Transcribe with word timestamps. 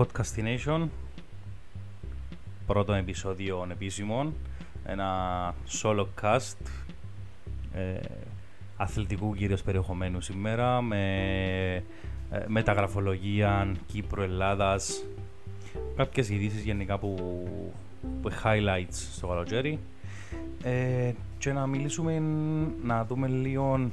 Podcastination. 0.00 0.88
Πρώτο 2.66 2.92
επεισόδιο 2.92 3.66
επίσημο 3.70 4.32
ένα 4.84 5.08
solo 5.82 6.06
cast 6.22 6.66
ε, 7.72 7.98
αθλητικού 8.76 9.34
κυρίως 9.34 9.62
περιεχομένου 9.62 10.20
σήμερα 10.20 10.80
με 10.80 11.04
ε, 12.30 12.44
μεταγραφολογία 12.46 13.74
Κύπρο-Ελλάδας 13.86 15.04
κάποιες 15.96 16.28
ειδήσεις 16.28 16.62
γενικά 16.62 16.98
που, 16.98 17.14
που 18.22 18.30
highlights 18.44 18.94
στο 19.14 19.26
καλοκαίρι. 19.26 19.78
Ε, 20.62 21.12
και 21.38 21.52
να 21.52 21.66
μιλήσουμε 21.66 22.22
να 22.82 23.04
δούμε 23.04 23.28
λίγο 23.28 23.90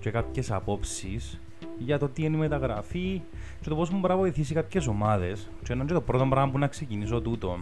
και 0.00 0.10
κάποιες 0.10 0.50
απόψεις 0.50 1.40
για 1.84 1.98
το 1.98 2.08
τι 2.08 2.22
είναι 2.22 2.36
η 2.36 2.40
μεταγραφή 2.40 3.22
και 3.60 3.68
το 3.68 3.74
πώς 3.74 3.90
μου 3.90 3.98
μπορεί 3.98 4.12
να 4.12 4.18
βοηθήσει 4.18 4.54
κάποιες 4.54 4.86
ομάδες 4.86 5.48
και 5.62 5.72
είναι 5.72 5.84
το 5.84 6.00
πρώτο 6.00 6.26
πράγμα 6.26 6.52
που 6.52 6.58
να 6.58 6.66
ξεκινήσω 6.66 7.20
τούτο 7.20 7.58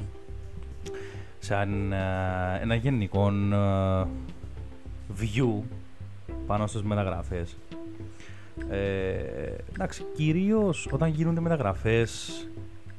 σαν 1.38 1.92
uh, 1.92 2.62
ένα 2.62 2.74
γενικό 2.74 3.32
uh, 3.52 4.06
view 5.20 5.62
πάνω 6.46 6.66
στις 6.66 6.82
μεταγραφές. 6.82 7.56
Ε, 8.70 9.56
εντάξει, 9.74 10.04
κυρίως 10.14 10.88
όταν 10.92 11.10
γίνονται 11.10 11.40
μεταγραφές 11.40 12.32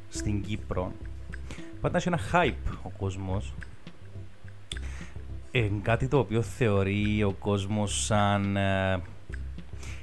στην 0.09 0.41
Κύπρο 0.41 0.91
πάντα 1.81 1.97
έχει 1.97 2.07
ένα 2.07 2.19
hype 2.31 2.73
ο 2.83 2.89
κόσμος 2.97 3.53
ε, 5.51 5.69
κάτι 5.81 6.07
το 6.07 6.17
οποίο 6.17 6.41
θεωρεί 6.41 7.23
ο 7.23 7.31
κόσμος 7.31 8.05
σαν 8.05 8.57
ε, 8.57 9.01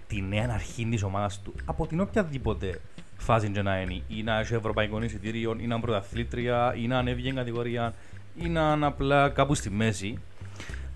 τη 0.07 0.23
νέα 0.23 0.49
αρχή 0.53 0.87
της 0.87 1.03
ομάδας 1.03 1.41
του. 1.43 1.55
Από 1.65 1.87
την 1.87 2.01
οποιαδήποτε 2.01 2.81
φάση 3.17 3.49
και 3.49 3.63
να 3.63 3.81
είναι 3.81 4.03
ή 4.09 4.23
να 4.23 4.39
έχει 4.39 4.55
ευρωπαϊκό 4.55 5.03
εισιτήριο 5.03 5.51
ή 5.51 5.67
να 5.67 5.75
είναι 5.75 5.81
πρωταθλήτρια 5.81 6.75
ή 6.77 6.87
να 6.87 6.99
ανέβει 6.99 7.33
κατηγορία 7.33 7.95
ή 8.35 8.49
να 8.49 8.73
είναι 8.73 8.87
απλά 8.87 9.29
κάπου 9.29 9.55
στη 9.55 9.71
μέση 9.71 10.19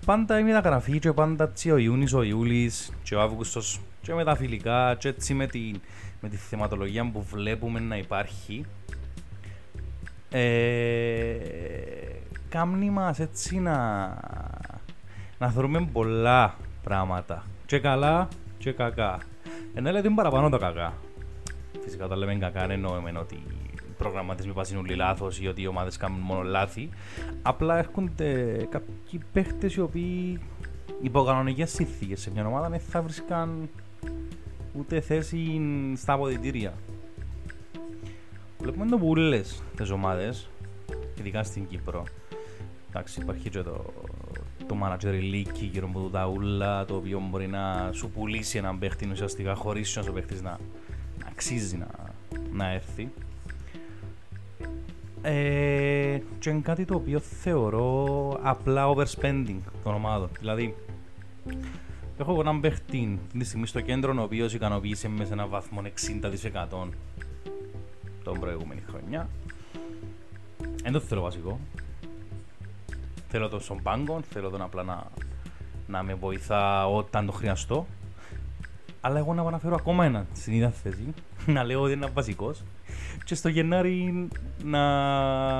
πάντα 0.05 0.39
η 0.39 0.43
μεταγραφή 0.43 0.99
και 0.99 1.11
πάντα 1.11 1.43
έτσι 1.43 1.71
ο 1.71 1.77
Ιούνις, 1.77 2.13
ο 2.13 2.23
Ιούλης 2.23 2.91
και 3.03 3.15
ο 3.15 3.21
Αύγουστος 3.21 3.79
και 4.01 4.13
με 4.13 4.23
τα 4.23 4.35
φιλικά 4.35 4.95
και 4.95 5.07
έτσι 5.07 5.33
με 5.33 5.47
τη, 5.47 5.71
με 6.21 6.29
τη 6.29 6.35
θεματολογία 6.35 7.09
που 7.11 7.23
βλέπουμε 7.23 7.79
να 7.79 7.97
υπάρχει 7.97 8.65
ε, 10.29 11.35
κάμνει 12.49 12.89
μας 12.89 13.19
έτσι 13.19 13.59
να, 13.59 14.07
να 15.37 15.49
θεωρούμε 15.49 15.89
πολλά 15.91 16.55
πράγματα. 16.83 17.43
Και 17.65 17.79
καλά 17.79 18.27
και 18.61 18.71
κακά. 18.71 19.19
Ενώ 19.73 19.91
λέτε 19.91 20.09
παραπάνω 20.09 20.49
τα 20.49 20.57
κακά. 20.57 20.93
Φυσικά 21.83 22.05
όταν 22.05 22.17
λέμε 22.17 22.35
κακά 22.35 22.59
δεν 22.59 22.71
εννοούμε 22.71 23.13
ότι 23.19 23.35
οι 23.35 23.93
προγραμματισμοί 23.97 24.53
πάσουν 24.53 24.77
όλοι 24.77 24.95
λάθος 24.95 25.39
ή 25.39 25.47
ότι 25.47 25.61
οι 25.61 25.67
ομάδες 25.67 25.97
κάνουν 25.97 26.19
μόνο 26.19 26.41
λάθη. 26.41 26.89
Απλά 27.41 27.77
έρχονται 27.77 28.55
κάποιοι 28.69 29.21
παίχτες 29.33 29.75
οι 29.75 29.81
οποίοι 29.81 30.39
υπό 31.01 31.23
κανονικές 31.23 31.71
συνθήκες 31.71 32.21
σε 32.21 32.31
μια 32.31 32.47
ομάδα 32.47 32.69
δεν 32.69 32.79
θα 32.79 33.01
βρίσκαν 33.01 33.69
ούτε 34.73 34.99
θέση 34.99 35.61
στα 35.95 36.13
αποδητήρια. 36.13 36.73
Βλέπουμε 38.59 38.85
το 38.85 38.97
πουλές 38.97 39.61
τις 39.75 39.89
ομάδες, 39.89 40.49
ειδικά 41.19 41.43
στην 41.43 41.67
Κύπρο. 41.67 42.03
Εντάξει, 42.89 43.21
υπάρχει 43.21 43.49
και 43.49 43.61
το, 43.61 43.85
το 44.67 44.77
manager 44.83 45.33
leaky 45.33 45.69
γύρω 45.71 45.87
από 45.87 46.09
τα 46.09 46.27
ούλα, 46.27 46.85
το 46.85 46.95
οποίο 46.95 47.23
μπορεί 47.29 47.47
να 47.47 47.89
σου 47.91 48.09
πουλήσει 48.09 48.57
έναν 48.57 48.79
παίχτη 48.79 49.09
ουσιαστικά 49.11 49.55
χωρίς 49.55 49.95
να 49.95 50.03
ο 50.09 50.13
παίχτης 50.13 50.41
να, 50.41 50.59
να 51.19 51.27
αξίζει 51.27 51.77
να, 51.77 51.87
να 52.51 52.71
έρθει. 52.71 53.11
Ε, 55.21 56.19
και 56.39 56.49
είναι 56.49 56.59
κάτι 56.59 56.85
το 56.85 56.95
οποίο 56.95 57.19
θεωρώ 57.19 58.39
απλά 58.41 58.93
overspending 58.95 59.59
των 59.83 59.93
ομάδων. 59.93 60.29
Δηλαδή, 60.39 60.75
έχω 62.17 62.39
έναν 62.39 62.59
παίχτη 62.59 63.19
τη 63.37 63.45
στιγμή 63.45 63.67
στο 63.67 63.81
κέντρο 63.81 64.15
ο 64.19 64.21
οποίος 64.21 64.53
ικανοποίησε 64.53 65.07
με 65.07 65.25
σε 65.25 65.33
έναν 65.33 65.49
βαθμό 65.49 65.81
60% 66.71 66.87
τον 68.23 68.39
προηγούμενη 68.39 68.81
χρονιά. 68.87 69.29
Δεν 70.83 70.91
το 70.91 70.99
θέλω 70.99 71.21
βασικό. 71.21 71.59
Θέλω 73.33 73.49
τον 73.49 73.61
στον 73.61 73.81
πάγκο, 73.81 74.19
θέλω 74.29 74.49
τον 74.49 74.61
απλά 74.61 74.83
να, 74.83 75.03
να 75.87 76.03
με 76.03 76.13
βοηθά 76.13 76.87
όταν 76.87 77.25
το 77.25 77.31
χρειαστώ. 77.31 77.85
Αλλά 79.01 79.17
εγώ 79.17 79.33
να 79.33 79.41
αναφέρω 79.41 79.75
ακόμα 79.75 80.05
ένα 80.05 80.25
στην 80.33 80.53
ίδια 80.53 80.69
θέση, 80.69 81.13
να 81.55 81.63
λέω 81.63 81.81
ότι 81.81 81.93
είναι 81.93 82.07
βασικός. 82.13 82.63
Και 83.25 83.35
στο 83.35 83.49
Γενάρη 83.49 84.27
να 84.63 84.79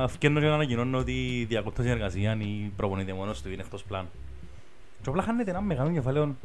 φτιάχνω 0.07 0.39
και 0.39 0.45
να 0.45 0.53
ανακοινώνω 0.53 0.97
ότι 0.97 1.45
διακόπτω 1.47 1.81
συνεργασία 1.81 2.37
ή 2.39 2.71
προπονείται 2.75 3.13
μόνος 3.13 3.41
του 3.41 3.51
είναι 3.51 3.61
εκτός 3.61 3.83
πλάνου. 3.83 4.09
Και 5.01 5.09
απλά 5.09 5.21
χάνεται 5.21 5.49
ένα 5.49 5.61
μεγάλο 5.61 5.91
κεφάλαιο 5.91 6.35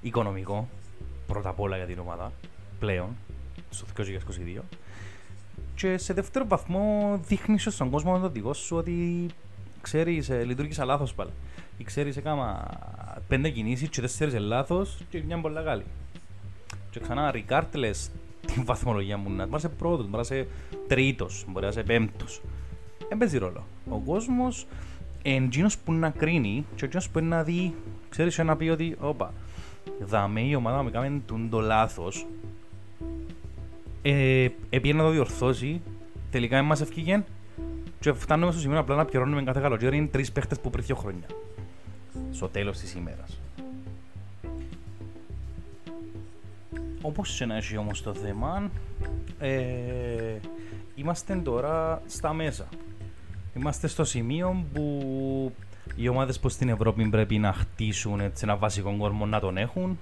οικονομικό, 0.00 0.68
πρώτα 1.26 1.48
απ' 1.48 1.60
όλα 1.60 1.76
για 1.76 1.86
την 1.86 1.98
ομάδα, 1.98 2.32
πλέον, 2.78 3.08
στο 3.70 3.86
2022. 4.58 4.62
Και 5.74 5.98
σε 5.98 6.12
δεύτερο 6.12 6.46
βαθμό 6.48 7.18
δείχνεις 7.26 7.66
στον 7.70 7.90
κόσμο 7.90 8.12
με 8.12 8.18
τον 8.18 8.32
δικός 8.32 8.58
σου 8.58 8.76
ότι 8.76 9.26
ξέρεις, 9.86 10.28
ε, 10.28 10.44
λειτουργήσα 10.44 10.84
λάθος 10.84 11.14
πάλι. 11.14 11.30
Ή 11.78 11.84
ξέρεις, 11.84 12.16
έκανα 12.16 12.70
πέντε 13.28 13.48
κινήσεις 13.48 13.88
και 13.88 14.00
τέσσερις 14.00 14.38
λάθος 14.38 14.98
και 15.10 15.22
μια 15.26 15.40
πολύ 15.40 15.62
καλή. 15.64 15.84
Και 16.90 17.00
ξανά, 17.00 17.34
regardless 17.34 18.10
την 18.46 18.64
βαθμολογία 18.64 19.16
μου, 19.16 19.30
να 19.30 19.36
μπορεί 19.36 19.50
να 19.50 19.56
είσαι 19.56 19.68
πρώτος, 19.68 20.08
μπορεί 20.08 20.26
να 20.28 20.36
είσαι 20.36 20.46
τρίτος, 20.86 21.44
μπορεί 21.48 21.64
να 21.64 21.70
είσαι 21.70 21.82
πέμπτος. 21.82 22.40
Δεν 23.08 23.18
παίζει 23.18 23.38
ρόλο. 23.38 23.64
Ο 23.90 23.98
κόσμος 23.98 24.66
είναι 25.22 25.70
που 25.84 25.92
να 25.92 26.10
κρίνει 26.10 26.64
και 26.74 26.84
ο 26.84 27.00
που 27.12 27.20
να 27.20 27.42
δει, 27.42 27.74
ξέρεις, 28.08 28.38
να 28.38 28.56
πει 28.56 28.68
ότι, 28.68 28.96
όπα, 29.00 29.32
δαμε 30.00 30.40
η 30.40 30.54
ομάδα 30.54 30.82
μου 30.82 30.90
κάνει 30.90 31.22
το 31.50 31.60
λάθος. 31.60 32.26
Ε, 34.02 34.48
να 34.70 35.02
το 35.02 35.10
διορθώσει, 35.10 35.80
τελικά 36.30 36.56
εμάς 36.56 36.80
ευκήγεν 36.80 37.24
και 38.00 38.12
φτάνουμε 38.12 38.52
στο 38.52 38.60
σημείο 38.60 38.78
απλά 38.78 38.96
να 38.96 39.04
πληρώνουμε 39.04 39.42
κάθε 39.42 39.60
καλοκαίρι 39.60 40.08
τρεις 40.12 40.32
παίχτες 40.32 40.60
που 40.60 40.70
πριν 40.70 40.84
δύο 40.84 40.96
χρόνια. 40.96 41.26
Στο 42.32 42.48
τέλος 42.48 42.78
της 42.78 42.94
ημέρας. 42.94 43.40
Όπως 47.02 47.36
και 47.38 47.44
να 47.44 47.56
έχει 47.56 47.76
όμως 47.76 48.02
το 48.02 48.14
θέμα, 48.14 48.70
ε, 49.38 50.38
είμαστε 50.94 51.34
τώρα 51.34 52.02
στα 52.06 52.32
μέσα. 52.32 52.68
Είμαστε 53.56 53.86
στο 53.86 54.04
σημείο 54.04 54.64
που 54.72 55.52
οι 55.96 56.08
ομάδες 56.08 56.40
που 56.40 56.48
στην 56.48 56.68
Ευρώπη 56.68 57.08
πρέπει 57.08 57.38
να 57.38 57.52
χτίσουν 57.52 58.20
έτσι, 58.20 58.44
ένα 58.44 58.56
βασικό 58.56 58.96
κόρμο 58.98 59.26
να 59.26 59.40
τον 59.40 59.56
έχουν 59.56 59.98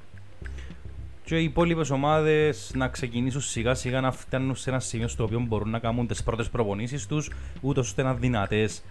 και 1.24 1.38
οι 1.38 1.44
υπόλοιπες 1.44 1.90
ομάδες 1.90 2.72
να 2.74 2.88
ξεκινήσουν 2.88 3.40
σιγά 3.40 3.74
σιγά 3.74 4.00
να 4.00 4.12
φτάνουν 4.12 4.56
σε 4.56 4.70
ένα 4.70 4.80
σημείο 4.80 5.08
στο 5.08 5.24
οποίο 5.24 5.40
μπορούν 5.40 5.70
να 5.70 5.78
κάνουν 5.78 6.06
τις 6.06 6.22
πρώτες 6.22 6.48
προπονήσεις 6.48 7.06
τους, 7.06 7.30
ούτως 7.60 7.86
ώστε 7.88 8.02
να 8.02 8.10
είναι 8.10 8.18
δυνατές 8.18 8.84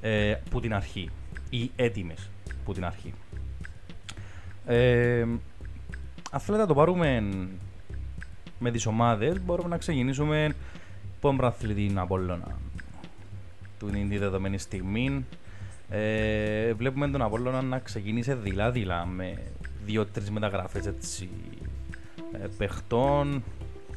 ε, 0.00 0.34
που 0.50 0.60
την 0.60 0.74
αρχή 0.74 1.10
ή 1.50 1.70
έτοιμες 1.76 2.30
που 2.64 2.72
την 2.72 2.84
αρχή. 2.84 3.14
Ε, 4.66 5.20
αν 6.30 6.40
θέλετε 6.40 6.62
να 6.62 6.68
το 6.68 6.74
πάρουμε 6.74 7.24
με 8.58 8.70
τις 8.70 8.86
ομάδες, 8.86 9.40
μπορούμε 9.44 9.68
να 9.68 9.78
ξεκινήσουμε 9.78 10.44
από 10.44 11.20
τον 11.20 11.36
πρωταθλητή 11.36 11.92
Απόλλωνα. 11.96 12.58
Του 13.78 13.88
είναι 13.88 14.08
τη 14.08 14.18
δεδομένη 14.18 14.58
στιγμή. 14.58 15.24
Ε, 15.88 16.72
βλέπουμε 16.72 17.08
τον 17.08 17.22
Απόλλωνα 17.22 17.62
να 17.62 17.78
ξεκίνησε 17.78 18.34
δειλά-δειλά 18.34 19.06
με 19.06 19.42
δύο-τρεις 19.84 20.30
μεταγραφές 20.30 20.86
έτσι 20.86 21.28
ε, 21.62 21.65
παιχτών. 22.56 23.42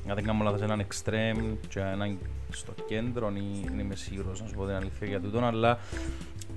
Αν 0.08 0.16
δεν 0.16 0.24
κάνω 0.24 0.44
λάθος 0.44 0.62
έναν 0.62 0.86
extreme 0.88 1.58
και 1.68 1.80
έναν 1.80 2.18
στο 2.50 2.74
κέντρο 2.88 3.32
ή 3.36 3.68
δεν 3.68 3.80
είμαι 3.80 3.96
σίγουρος 3.96 4.42
να 4.42 4.48
σου 4.48 4.56
πω 4.56 4.66
την 4.66 4.76
αλήθεια 4.76 5.08
για 5.08 5.20
τούτον, 5.20 5.44
αλλά 5.44 5.80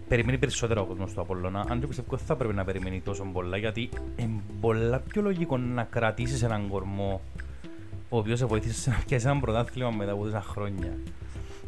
περιμένει 0.08 0.38
περισσότερο 0.38 0.80
ο 0.80 0.84
κόσμος 0.84 1.12
του 1.12 1.20
Απόλλωνα. 1.20 1.64
Αν 1.68 1.80
και 1.80 1.86
πιστεύω 1.86 2.08
ότι 2.12 2.24
θα 2.24 2.36
πρέπει 2.36 2.54
να 2.54 2.64
περιμένει 2.64 3.00
τόσο 3.00 3.24
πολλά, 3.32 3.56
γιατί 3.56 3.88
είναι 4.16 4.40
πολλά 4.60 4.98
πιο 5.00 5.22
λογικό 5.22 5.56
να 5.56 5.82
κρατήσεις 5.82 6.42
έναν 6.42 6.68
κορμό 6.68 7.20
ο 8.12 8.18
οποίος 8.18 8.38
σε 8.38 8.44
βοήθησε 8.44 8.90
να 8.90 8.96
πιάσει 9.06 9.26
έναν 9.26 9.40
πρωτάθλημα 9.40 9.90
μετά 9.90 10.12
από 10.12 10.24
τόσα 10.24 10.42
χρόνια 10.42 10.96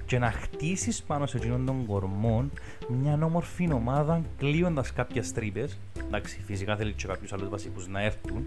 και 0.07 0.19
να 0.19 0.31
χτίσεις 0.31 1.03
πάνω 1.03 1.27
σε 1.27 1.37
εκείνον 1.37 1.67
τον 1.67 1.87
κορμό 1.87 2.51
μια 2.89 3.19
όμορφη 3.23 3.69
ομάδα 3.73 4.23
κλείοντας 4.39 4.93
κάποιες 4.93 5.33
τρύπες 5.33 5.79
εντάξει 6.07 6.41
φυσικά 6.45 6.77
θέλει 6.77 6.93
και 6.93 7.07
κάποιους 7.07 7.33
άλλους 7.33 7.49
βασικούς 7.49 7.89
να 7.89 8.03
έρθουν 8.03 8.47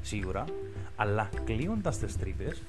σίγουρα 0.00 0.44
αλλά 0.96 1.28
κλείοντας 1.44 1.98
τις 1.98 2.16
τρύπες, 2.18 2.62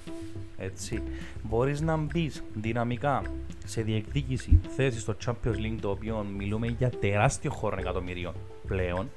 έτσι, 0.58 1.02
μπορείς 1.44 1.82
να 1.82 1.98
μπεις 1.98 2.44
δυναμικά 2.54 3.22
σε 3.66 3.82
διεκδίκηση 3.82 4.60
θέσης 4.76 5.02
στο 5.02 5.16
Champions 5.26 5.56
League, 5.56 5.78
το 5.82 5.90
οποίο 5.90 6.26
μιλούμε 6.38 6.68
για 6.68 6.90
τεράστιο 6.90 7.52
χώρο 7.52 7.76
εκατομμυρίων 7.80 8.34
πλέον, 8.68 9.10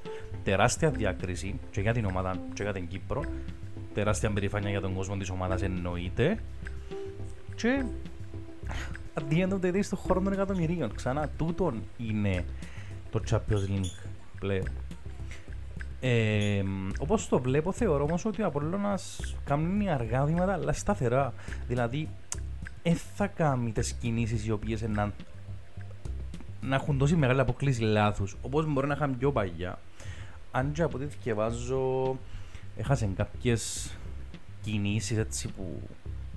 τεράστια 0.43 0.89
διάκριση 0.89 1.59
και 1.71 1.81
για 1.81 1.93
την 1.93 2.05
ομάδα 2.05 2.39
και 2.53 2.63
για 2.63 2.73
την 2.73 2.87
Κύπρο, 2.87 3.23
τεράστια 3.93 4.31
περηφάνεια 4.31 4.69
για 4.69 4.81
τον 4.81 4.93
κόσμο 4.93 5.17
της 5.17 5.29
ομάδας 5.29 5.61
εννοείται. 5.61 6.39
Και 7.55 7.83
αντίθετα 9.13 9.83
στον 9.83 9.97
χώρο 9.97 10.21
των 10.21 10.33
εκατομμυρίων. 10.33 10.95
Ξανά, 10.95 11.29
τούτον 11.37 11.81
είναι 11.97 12.45
το 13.11 13.21
Champions 13.29 13.69
League 13.69 14.09
πλέον. 14.39 14.67
Ε, 16.01 16.63
Όπως 16.99 17.27
το 17.27 17.39
βλέπω, 17.39 17.71
θεωρώ 17.71 18.03
όμως 18.03 18.25
ότι 18.25 18.41
ο 18.41 18.45
Απόλλωνας 18.45 19.19
κάνει 19.43 19.89
αργά 19.89 20.25
βήματα, 20.25 20.53
αλλά 20.53 20.73
σταθερά. 20.73 21.33
Δηλαδή, 21.67 22.09
δεν 22.83 22.95
θα 23.15 23.27
κάνει 23.27 23.71
τις 23.71 23.93
κινήσεις 23.93 24.45
οι 24.45 24.51
οποίες 24.51 24.81
να, 24.81 25.13
να 26.61 26.75
έχουν 26.75 26.97
τόση 26.97 27.15
μεγάλη 27.15 27.39
αποκλήση 27.39 27.81
λάθους, 27.81 28.35
όπως 28.41 28.65
μπορεί 28.65 28.87
να 28.87 28.93
είχαν 28.93 29.17
πιο 29.17 29.31
παλιά. 29.31 29.79
Αν 30.51 30.71
και 30.71 30.81
από 30.81 30.97
ό,τι 30.97 31.05
διαβάζω, 31.23 32.17
έχασε 32.77 33.09
κάποιες 33.15 33.93
κινήσεις 34.61 35.17
έτσι 35.17 35.47
που, 35.47 35.81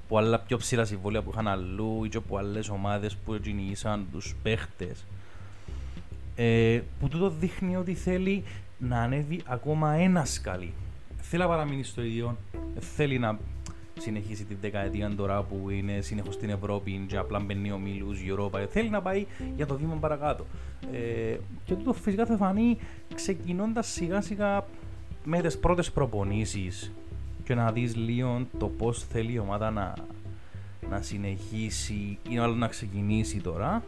που 0.08 0.18
άλλα 0.18 0.38
πιο 0.38 0.56
ψηλά 0.56 0.84
συμβόλαια 0.84 1.22
που 1.22 1.30
είχαν 1.32 1.48
αλλού 1.48 2.04
ή 2.04 2.08
και 2.08 2.16
από 2.16 2.36
άλλες 2.36 2.68
ομάδες 2.68 3.16
που 3.16 3.38
κυνηγήσαν 3.42 4.06
τους 4.12 4.34
παίχτες. 4.42 5.04
Ε, 6.36 6.80
που 7.00 7.08
τούτο 7.08 7.30
δείχνει 7.30 7.76
ότι 7.76 7.94
θέλει 7.94 8.44
να 8.88 9.00
ανέβει 9.00 9.40
ακόμα 9.46 9.92
ένα 9.92 10.24
σκαλί. 10.24 10.72
Θέλει 11.16 11.42
να 11.42 11.48
παραμείνει 11.48 11.82
στο 11.82 12.02
ίδιο. 12.02 12.36
Θέλει 12.78 13.18
να 13.18 13.38
συνεχίσει 13.98 14.44
την 14.44 14.56
δεκαετία 14.60 15.14
τώρα 15.16 15.42
που 15.42 15.70
είναι 15.70 16.00
συνεχώς 16.00 16.34
στην 16.34 16.50
Ευρώπη 16.50 17.04
και 17.06 17.16
απλά 17.16 17.40
μπαίνει 17.40 17.70
ο 17.70 17.78
Μίλου, 17.78 18.14
Europa. 18.28 18.66
Θέλει 18.68 18.90
να 18.90 19.02
πάει 19.02 19.26
για 19.56 19.66
το 19.66 19.76
βήμα 19.76 19.94
παρακάτω. 19.94 20.46
Ε, 20.92 21.36
και 21.64 21.74
τούτο 21.74 21.92
φυσικά 21.92 22.26
θα 22.26 22.36
φανεί 22.36 22.78
ξεκινώντας 23.14 23.86
σιγά 23.86 24.20
σιγά 24.20 24.64
με 25.24 25.40
τις 25.40 25.58
πρώτες 25.58 25.90
προπονήσεις 25.92 26.92
και 27.44 27.54
να 27.54 27.72
δεις 27.72 27.96
λίγο 27.96 28.46
το 28.58 28.68
πώς 28.68 29.04
θέλει 29.04 29.32
η 29.32 29.38
ομάδα 29.38 29.70
να, 29.70 29.94
να 30.90 31.02
συνεχίσει 31.02 32.18
ή 32.28 32.38
μάλλον 32.38 32.58
να 32.58 32.68
ξεκινήσει 32.68 33.40
τώρα 33.40 33.82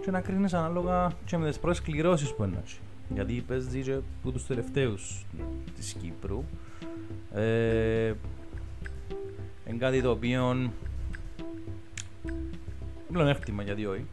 και 0.00 0.10
να 0.10 0.20
κρίνεις 0.20 0.54
ανάλογα 0.54 1.12
και 1.24 1.36
με 1.36 1.48
τις 1.48 1.58
πρώτες 1.58 1.82
κληρώσεις 1.82 2.34
που 2.34 2.42
έχει 2.42 2.80
γιατί 3.08 3.44
παίζει 3.46 3.82
και 3.82 3.92
από 3.92 4.32
τους 4.32 4.46
τελευταίους 4.46 5.26
της 5.76 5.92
Κύπρου. 5.92 6.44
Ε, 7.34 8.12
είναι 9.68 9.78
κάτι 9.78 10.02
το 10.02 10.10
οποίο 10.10 10.70
πλέον 13.12 13.28
έκτημα 13.28 13.62
γιατί 13.62 13.86
όχι. 13.86 14.06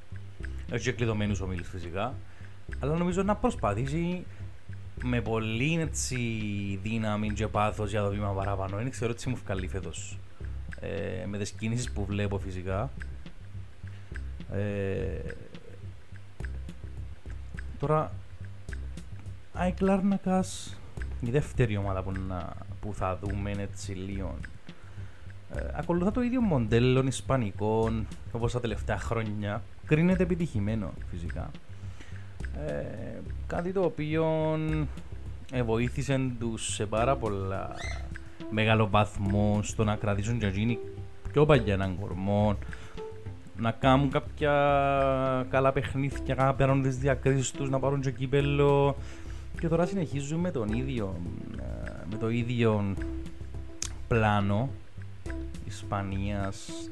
Έχει 0.71 0.83
και 0.83 0.91
κλειδωμένους 0.91 1.41
ομίλους 1.41 1.67
φυσικά. 1.67 2.15
Αλλά 2.79 2.95
νομίζω 2.95 3.23
να 3.23 3.35
προσπαθήσει 3.35 4.25
με 5.03 5.21
πολύ 5.21 5.79
έτσι, 5.79 6.17
δύναμη 6.83 7.29
και 7.29 7.47
πάθος 7.47 7.89
για 7.89 8.01
το 8.01 8.09
βήμα 8.09 8.31
παραπάνω. 8.31 8.81
Είναι 8.81 8.89
ξέρω 8.89 9.13
τι 9.13 9.29
μου 9.29 9.39
βγάλει 9.43 9.67
φέτος. 9.67 10.17
Ε, 10.79 11.25
με 11.25 11.37
τις 11.37 11.51
κίνησεις 11.51 11.91
που 11.91 12.05
βλέπω 12.05 12.39
φυσικά. 12.39 12.91
Ε, 14.51 15.33
τώρα 17.79 18.11
ΑΕΚ 19.53 19.81
Λάρνακας, 19.81 20.77
η 21.21 21.31
δεύτερη 21.31 21.77
ομάδα 21.77 22.03
που, 22.03 22.11
να, 22.27 22.53
που 22.81 22.93
θα 22.93 23.19
δούμε 23.21 23.51
έτσι 23.51 23.91
λίγο. 23.91 24.35
Ε, 25.55 25.59
ακολουθά 25.73 26.11
το 26.11 26.21
ίδιο 26.21 26.41
μοντέλο 26.41 27.03
ισπανικών 27.07 28.07
όπως 28.31 28.51
τα 28.51 28.59
τελευταία 28.59 28.97
χρόνια. 28.97 29.61
Κρίνεται 29.85 30.23
επιτυχημένο 30.23 30.93
φυσικά. 31.09 31.51
Ε, 32.67 33.19
κάτι 33.47 33.71
το 33.71 33.81
οποίο 33.81 34.57
ε, 35.51 35.63
βοήθησε 35.63 36.31
τους 36.39 36.73
σε 36.73 36.85
πάρα 36.85 37.15
πολλά 37.15 37.75
μεγάλο 38.49 38.89
βαθμό 38.89 39.59
στο 39.63 39.83
να 39.83 39.95
κρατήσουν 39.95 40.39
και 40.39 40.45
εκείνοι 40.45 40.79
πιο 41.31 41.45
παλιά 41.45 41.73
έναν 41.73 41.97
κορμό 41.99 42.57
να 43.57 43.71
κάνουν 43.71 44.09
κάποια 44.09 44.51
καλά 45.49 45.71
παιχνίδια, 45.71 46.35
να 46.35 46.53
παίρνουν 46.53 46.81
τις 46.81 46.97
διακρίσεις 46.97 47.51
τους, 47.51 47.69
να 47.69 47.79
πάρουν 47.79 48.01
και 48.01 48.11
κύπελο 48.11 48.95
και 49.61 49.67
τώρα 49.67 49.85
συνεχίζουμε 49.85 50.51
τον 50.51 50.69
ίδιο, 50.69 51.15
ε, 51.57 51.91
με 52.11 52.17
το 52.17 52.29
ίδιο 52.29 52.93
πλάνο 54.07 54.69
Ισπανίας 55.65 56.89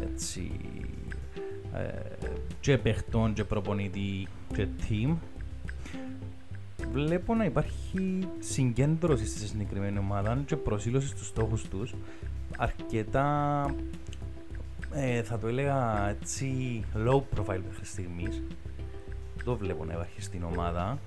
έτσι 0.00 0.50
ε, 1.74 2.26
και 2.60 2.78
παιχτών 2.78 3.32
και 3.32 3.44
προπονητή 3.44 4.26
και 4.54 4.66
team. 4.88 5.14
Βλέπω 6.92 7.34
να 7.34 7.44
υπάρχει 7.44 8.28
συγκέντρωση 8.38 9.26
στη 9.26 9.46
συγκεκριμένη 9.46 9.98
ομάδα 9.98 10.42
και 10.46 10.56
προσήλωση 10.56 11.08
στους 11.08 11.26
στόχους 11.26 11.68
τους. 11.68 11.94
Αρκετά 12.56 13.66
ε, 14.92 15.22
θα 15.22 15.38
το 15.38 15.46
έλεγα 15.46 16.08
έτσι 16.08 16.82
low 17.06 17.22
profile 17.36 17.60
μέχρι 17.68 17.84
στιγμής. 17.84 18.42
Το 19.44 19.56
βλέπω 19.56 19.84
να 19.84 19.92
υπάρχει 19.92 20.22
στην 20.22 20.42
ομάδα 20.42 20.98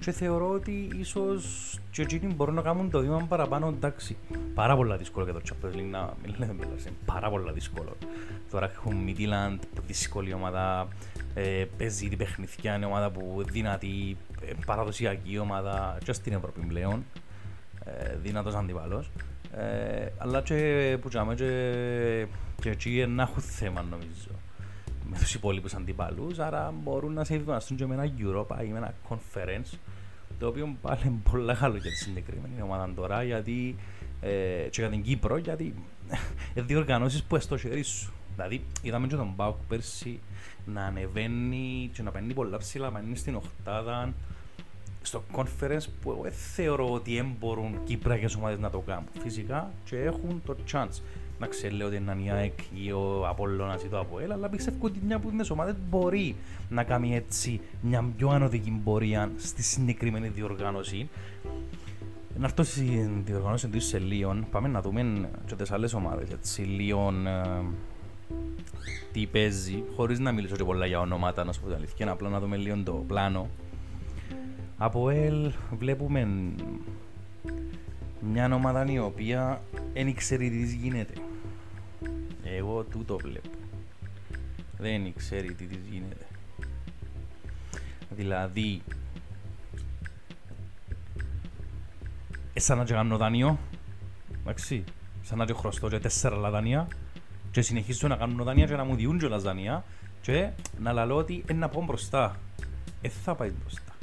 και 0.00 0.12
θεωρώ 0.12 0.50
ότι 0.50 0.88
ίσως 0.98 1.44
και 1.90 2.02
εκείνοι 2.02 2.34
μπορούν 2.34 2.54
να 2.54 2.62
κάνουν 2.62 2.90
το 2.90 3.00
βήμα 3.00 3.26
παραπάνω 3.28 3.68
εντάξει. 3.68 4.16
Πάρα 4.54 4.76
πολλά 4.76 4.96
δύσκολο 4.96 5.24
για 5.24 5.34
το 5.34 5.40
Champions 5.44 5.76
League 5.76 5.90
να 5.90 6.14
μην 6.22 6.34
λέμε 6.38 6.52
είναι 6.52 6.96
πάρα 7.04 7.30
πολλά 7.30 7.52
δύσκολο. 7.52 7.96
Τώρα 8.50 8.70
έχουν 8.74 8.94
Midland, 9.06 9.58
δύσκολη 9.86 10.32
ομάδα, 10.32 10.88
ε, 11.34 11.64
παίζει 11.78 12.08
την 12.08 12.18
παιχνιδιά, 12.18 12.74
είναι 12.74 12.86
ομάδα 12.86 13.10
που 13.10 13.44
δυνατή, 13.50 14.16
ε, 14.40 14.52
παραδοσιακή 14.66 15.38
ομάδα 15.38 15.98
και 16.04 16.12
στην 16.12 16.32
Ευρώπη 16.32 16.60
πλέον, 16.60 17.04
ε, 17.84 18.16
δυνατός 18.22 18.54
αντιπάλος. 18.54 19.10
Ε, 19.56 20.06
αλλά 20.18 20.42
και 20.42 20.98
που 21.00 21.08
και, 21.08 22.26
και 22.60 22.70
εκεί 22.70 23.06
να 23.08 23.22
έχουν 23.22 23.42
θέμα 23.42 23.82
νομίζω 23.90 24.42
με 25.10 25.16
τους 25.18 25.34
υπόλοιπους 25.34 25.74
αντιπάλους, 25.74 26.38
άρα 26.38 26.74
μπορούν 26.82 27.12
να 27.12 27.24
σε 27.24 27.34
ευημαστούν 27.34 27.76
και 27.76 27.86
με 27.86 27.94
ένα 27.94 28.12
Europa 28.18 28.64
ή 28.64 28.68
με 28.68 28.78
ένα 28.78 28.94
Conference, 29.08 29.78
το 30.38 30.46
οποίο 30.46 30.76
πάλι 30.82 31.00
είναι 31.04 31.18
πολύ 31.30 31.54
καλό 31.54 31.76
για 31.76 31.90
τη 31.90 31.96
συγκεκριμένη 31.96 32.62
ομάδα 32.62 32.92
τώρα, 32.94 33.22
γιατί, 33.22 33.76
ε, 34.20 34.28
και 34.70 34.80
για 34.80 34.90
την 34.90 35.02
Κύπρο, 35.02 35.36
γιατί 35.36 35.64
είναι 36.54 36.66
διοργανώσεις 36.66 37.22
που 37.22 37.40
στο 37.40 37.56
χέρι 37.58 37.82
σου. 37.82 38.12
Δηλαδή, 38.34 38.64
είδαμε 38.82 39.06
και 39.06 39.16
τον 39.16 39.36
Πάουκ 39.36 39.56
πέρσι 39.68 40.20
να 40.66 40.84
ανεβαίνει 40.84 41.90
και 41.92 42.02
να 42.02 42.10
παίρνει 42.10 42.32
πολλά 42.32 42.58
ψηλά, 42.58 42.90
να 42.90 43.00
είναι 43.00 43.16
στην 43.16 43.34
οχτάδα, 43.34 44.12
στο 45.02 45.22
conference 45.36 45.86
που 46.00 46.10
εγώ 46.10 46.30
θεωρώ 46.30 46.92
ότι 46.92 47.14
δεν 47.14 47.26
μπορούν 47.38 47.84
Κύπρακες 47.84 48.34
ομάδες 48.34 48.58
να 48.58 48.70
το 48.70 48.78
κάνουν. 48.78 49.04
Φυσικά 49.22 49.70
και 49.84 49.96
έχουν 49.96 50.42
το 50.44 50.56
chance 50.72 51.00
να 51.38 51.46
ξέρει 51.46 51.82
ότι 51.82 51.96
είναι 51.96 52.16
η 52.24 52.30
ΑΕΚ 52.30 52.58
ή 52.84 52.92
ο 52.92 53.28
Απόλλωνας 53.28 53.82
ή 53.82 53.88
το 53.88 53.98
ΑΠΟΕΛ, 53.98 54.32
αλλά 54.32 54.48
πιστεύω 54.48 54.76
ότι 54.80 55.00
μια 55.06 55.16
από 55.16 55.30
τις 55.30 55.50
ομάδες 55.50 55.74
μπορεί 55.90 56.36
να 56.68 56.82
κάνει 56.82 57.14
έτσι 57.14 57.60
μια 57.80 58.04
πιο 58.16 58.28
ανωδική 58.28 58.80
πορεία 58.84 59.30
στη 59.36 59.62
συγκεκριμένη 59.62 60.28
διοργάνωση. 60.28 61.08
Να 62.38 62.44
έρθω 62.44 62.62
στη 62.62 63.10
διοργάνωση 63.24 63.68
του 63.68 63.80
σε 63.80 63.98
Λίον, 63.98 64.46
πάμε 64.50 64.68
να 64.68 64.80
δούμε 64.80 65.28
και 65.46 65.54
τις 65.54 65.70
άλλες 65.70 65.94
ομάδες, 65.94 66.30
έτσι, 66.30 66.62
Λίον, 66.62 67.26
ε, 67.26 67.62
τι 69.12 69.26
παίζει, 69.26 69.84
χωρίς 69.96 70.18
να 70.18 70.32
μιλήσω 70.32 70.56
και 70.56 70.64
πολλά 70.64 70.86
για 70.86 71.00
ονόματα, 71.00 71.44
να 71.44 71.52
σου 71.52 71.60
πω 71.60 71.66
την 71.66 71.76
αλήθεια, 71.76 72.10
απλά 72.10 72.28
να 72.28 72.40
δούμε 72.40 72.56
λίγο 72.56 72.76
το 72.84 72.92
πλάνο. 72.92 73.48
Από 74.78 75.10
ΕΛ 75.10 75.50
βλέπουμε 75.78 76.28
μια 78.24 78.54
ομάδα 78.54 78.84
η 78.86 78.98
οποία 78.98 79.62
δεν 79.92 80.14
ξέρει 80.14 80.50
τι 80.50 80.76
γίνεται. 80.76 81.14
Εγώ 82.42 82.82
τούτο 82.82 83.16
βλέπω. 83.16 83.48
Δεν 84.78 85.14
ξέρει 85.16 85.54
τι 85.54 85.64
της 85.64 85.78
γίνεται. 85.90 86.26
Δηλαδή, 88.10 88.82
σαν 92.54 92.78
να 92.78 92.84
κάνω 92.84 93.16
δάνειο, 93.16 93.58
εντάξει, 94.40 94.84
σαν 95.22 95.38
να 95.38 95.46
χρωστώ 95.54 95.88
και 95.88 95.98
τέσσερα 95.98 96.50
δάνεια 96.50 96.88
και 97.50 97.62
συνεχίζω 97.62 98.08
να 98.08 98.16
κάνω 98.16 98.44
δάνεια 98.44 98.66
και 98.66 98.76
να 98.76 98.84
μου 98.84 98.94
διούν 98.94 99.18
και 99.18 99.26
δάνεια 99.26 99.84
και 100.20 100.50
να 100.78 100.92
λαλώ 100.92 101.16
ότι 101.16 101.44
είναι 101.50 101.58
να 101.58 101.68
πω 101.68 101.84
μπροστά. 101.84 102.36
Ε, 103.00 103.08
θα 103.08 103.34
πάει 103.34 103.50
μπροστά. 103.50 103.93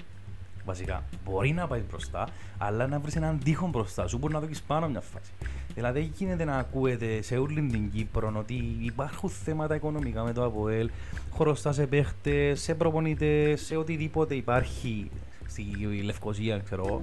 Βασικά, 0.66 1.04
μπορεί 1.26 1.52
να 1.52 1.68
πάει 1.68 1.82
μπροστά, 1.90 2.28
αλλά 2.58 2.88
να 2.88 3.00
βρεις 3.00 3.16
έναν 3.16 3.40
τείχο 3.44 3.68
μπροστά 3.68 4.08
σου, 4.08 4.18
μπορεί 4.18 4.34
να 4.34 4.40
δει 4.40 4.56
πάνω 4.68 4.88
μια 4.88 5.02
φάση. 5.02 5.32
Δηλαδή, 5.74 6.00
δεν 6.00 6.12
γίνεται 6.18 6.44
να 6.44 6.58
ακούετε 6.58 7.22
σε 7.22 7.38
όλη 7.38 7.68
την 7.68 7.92
Κύπρο 7.92 8.34
ότι 8.38 8.78
υπάρχουν 8.80 9.30
θέματα 9.30 9.76
οικονομικά 9.76 10.24
με 10.24 10.34
το 10.34 10.46
ΑΠΟΕΛ, 10.46 10.90
χρωστά 11.34 11.72
σε 11.72 11.88
παίχτες, 11.88 12.62
σε 12.62 12.76
προπονητές, 12.76 13.62
σε 13.62 13.76
οτιδήποτε 13.76 14.36
υπάρχει 14.36 15.12
στη 15.48 15.64
Λευκοσία, 16.04 16.60
ξέρω 16.60 16.86
εγώ. 16.88 17.02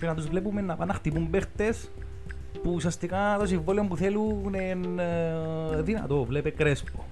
Και 0.00 0.06
να 0.06 0.14
τους 0.14 0.26
βλέπουμε 0.26 0.60
να 0.60 0.76
πάνε 0.76 0.92
να 0.92 0.98
χτυπούν 0.98 1.30
παίχτες 1.30 1.90
που 2.62 2.72
ουσιαστικά 2.72 3.36
το 3.38 3.46
συμβόλαιο 3.46 3.84
που 3.84 3.96
θέλουν 3.96 4.54
είναι 4.54 5.02
ε, 5.72 5.82
δυνατό. 5.82 6.24
Βλέπε 6.24 6.50
κρέσπο. 6.50 7.04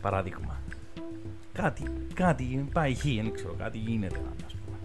Παράδειγμα 0.00 0.60
κάτι, 1.56 1.82
κάτι 2.14 2.68
πάει 2.72 2.94
χει, 2.94 3.20
δεν 3.22 3.32
ξέρω, 3.32 3.54
κάτι 3.58 3.78
γίνεται, 3.78 4.20
ας 4.46 4.54
πούμε. 4.54 4.76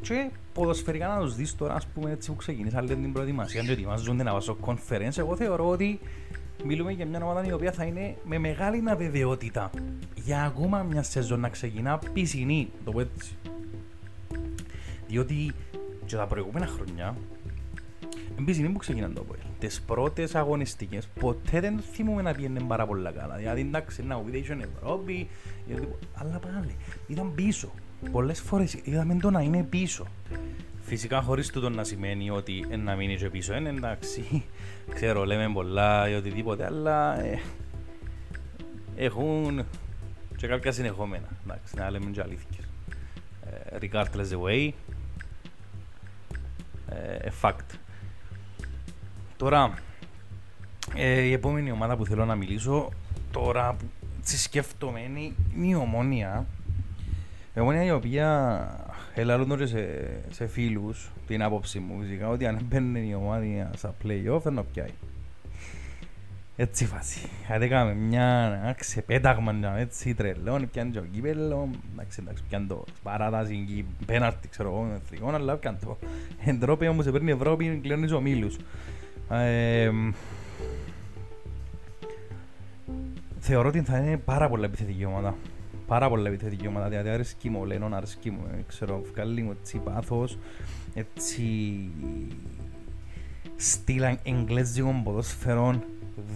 Και 0.00 0.30
ποδοσφαιρικά 0.52 1.08
να 1.08 1.20
τους 1.20 1.36
δεις 1.36 1.56
τώρα, 1.56 1.74
ας 1.74 1.86
πούμε, 1.86 2.10
έτσι 2.10 2.30
που 2.30 2.36
ξεκίνησα, 2.36 2.82
λέει 2.82 2.96
την 2.96 3.12
προετοιμασία, 3.12 3.62
και 3.62 3.72
ετοιμάζονται 3.72 4.22
να 4.22 4.32
βάζω 4.32 4.56
conference, 4.64 5.18
εγώ 5.18 5.36
θεωρώ 5.36 5.68
ότι 5.68 6.00
μιλούμε 6.64 6.92
για 6.92 7.06
μια 7.06 7.24
ομάδα 7.24 7.46
η 7.46 7.52
οποία 7.52 7.72
θα 7.72 7.84
είναι 7.84 8.16
με 8.24 8.38
μεγάλη 8.38 8.82
αβεβαιότητα 8.86 9.70
για 10.14 10.44
ακόμα 10.44 10.82
μια 10.82 11.02
σεζόν 11.02 11.40
να 11.40 11.48
ξεκινά 11.48 11.98
πισινή, 12.12 12.68
το 12.84 12.90
πω 12.90 13.00
έτσι. 13.00 13.36
Διότι 15.08 15.52
και 16.06 16.16
τα 16.16 16.26
προηγούμενα 16.26 16.66
χρόνια 18.36 18.52
Εμπίσινη 18.52 18.68
που 18.68 18.78
ξεκινάνε 18.78 19.14
το 19.14 19.20
Αποέλ. 19.20 19.40
Τις 19.58 19.80
πρώτες 19.80 20.34
αγωνιστικές 20.34 21.08
ποτέ 21.20 21.60
δεν 21.60 21.80
θυμούμε 21.92 22.22
να 22.22 22.34
πήγαινε 22.34 22.60
πάρα 22.60 22.86
πολλά 22.86 23.10
καλά. 23.10 23.36
Δηλαδή 23.36 23.60
εντάξει 23.60 24.02
να 24.02 24.16
ουδέ 24.16 24.38
είχε 24.38 24.56
Ευρώπη, 24.74 25.28
αλλά 26.14 26.38
πάλι 26.38 26.76
ήταν 27.06 27.34
πίσω. 27.34 27.72
Πολλές 28.12 28.40
φορές 28.40 28.74
είδαμε 28.84 29.16
το 29.16 29.30
να 29.30 29.40
είναι 29.40 29.62
πίσω. 29.62 30.06
Φυσικά 30.82 31.22
χωρίς 31.22 31.50
τούτο 31.50 31.68
να 31.68 31.84
σημαίνει 31.84 32.30
ότι 32.30 32.64
να 32.84 32.94
μείνει 32.96 33.16
και 33.16 33.30
πίσω. 33.30 33.54
Είναι 33.54 33.68
εντάξει, 33.68 34.44
ξέρω 34.94 35.24
λέμε 35.24 35.52
πολλά 35.52 36.08
ή 36.08 36.14
οτιδήποτε, 36.14 36.64
αλλά 36.64 37.20
ε, 37.24 37.40
έχουν 38.96 39.64
και 40.36 40.46
κάποια 40.46 40.72
συνεχόμενα. 40.72 41.28
Εντάξει, 41.44 41.76
να 41.76 41.90
λέμε 41.90 42.10
και 42.10 42.20
αλήθικες. 42.20 42.64
Ε, 43.70 43.76
regardless 43.80 44.28
the 44.32 44.40
way, 44.40 44.70
ε, 46.88 47.28
fact. 47.42 47.85
Τώρα, 49.36 49.74
ε, 50.94 51.20
η 51.20 51.32
επόμενη 51.32 51.70
ομάδα 51.70 51.96
που 51.96 52.06
θέλω 52.06 52.24
να 52.24 52.34
μιλήσω, 52.34 52.88
τώρα 53.30 53.76
που 53.78 53.84
σκέφτομαι 54.22 55.00
είναι 55.00 55.32
η 55.68 55.74
Ομόνια. 55.74 56.46
Η 57.54 57.60
Ομόνια 57.60 57.84
η 57.84 57.90
οποία 57.90 58.86
ελαλούν 59.14 59.58
και 59.58 59.66
σε, 59.66 60.10
σε 60.30 60.46
φίλους 60.46 61.10
την 61.26 61.42
άποψη 61.42 61.78
μου 61.78 62.00
φυσικά 62.00 62.28
ότι 62.28 62.46
αν 62.46 62.60
μπαίνει 62.64 63.08
η 63.08 63.14
ομάδα 63.14 63.70
στα 63.76 63.94
play-off 64.04 64.40
θα 64.42 64.64
πιάει. 64.72 64.90
Έτσι 66.58 66.86
φάση. 66.86 67.28
Αν 67.48 67.62
έκαμε 67.62 67.94
μια 67.94 68.74
ξεπέταγμα 68.78 69.78
έτσι 69.78 70.14
τρελόν, 70.14 70.70
πιάνε 70.70 70.90
το 70.90 71.00
κύπελο, 71.00 71.68
εντάξει 71.92 72.18
εντάξει 72.22 72.42
πιάνε 72.48 72.66
το 72.66 72.84
παράταση, 73.02 73.84
πέναρτη 74.06 74.48
ξέρω 74.48 74.68
εγώ, 74.68 74.88
εθνικών, 74.94 75.34
αλλά 75.34 75.56
πιάνε 75.56 75.78
το. 75.84 75.98
Εντρόπια 76.44 76.90
όμως 76.90 77.04
παίρνει 77.04 77.30
η 77.30 77.32
Ευρώπη, 77.32 77.80
κλείνεις 77.82 78.12
ο 78.12 78.16
ομίλους. 78.16 78.56
Ε, 79.30 79.90
θεωρώ 83.38 83.68
ότι 83.68 83.80
θα 83.80 83.98
είναι 83.98 84.16
πάρα 84.16 84.48
πολλά 84.48 84.64
επιθετική 84.64 85.04
ομάδα. 85.04 85.34
Πάρα 85.86 86.08
πολλά 86.08 86.28
επιθετική 86.28 86.66
ομάδα. 86.66 86.88
Δηλαδή 86.88 87.08
αρέσκει 87.08 87.50
μου, 87.50 87.64
λένε, 87.64 87.96
αρέσκει 87.96 88.30
μου, 88.30 88.40
ξέρω, 88.66 89.02
βγάλει 89.12 89.42
μου 89.42 89.56
έτσι 89.60 89.78
πάθος, 89.78 90.38
έτσι 90.94 91.44
στυλ 93.56 94.02
εγγλέζικων 94.22 95.02
ποδοσφαιρών, 95.02 95.82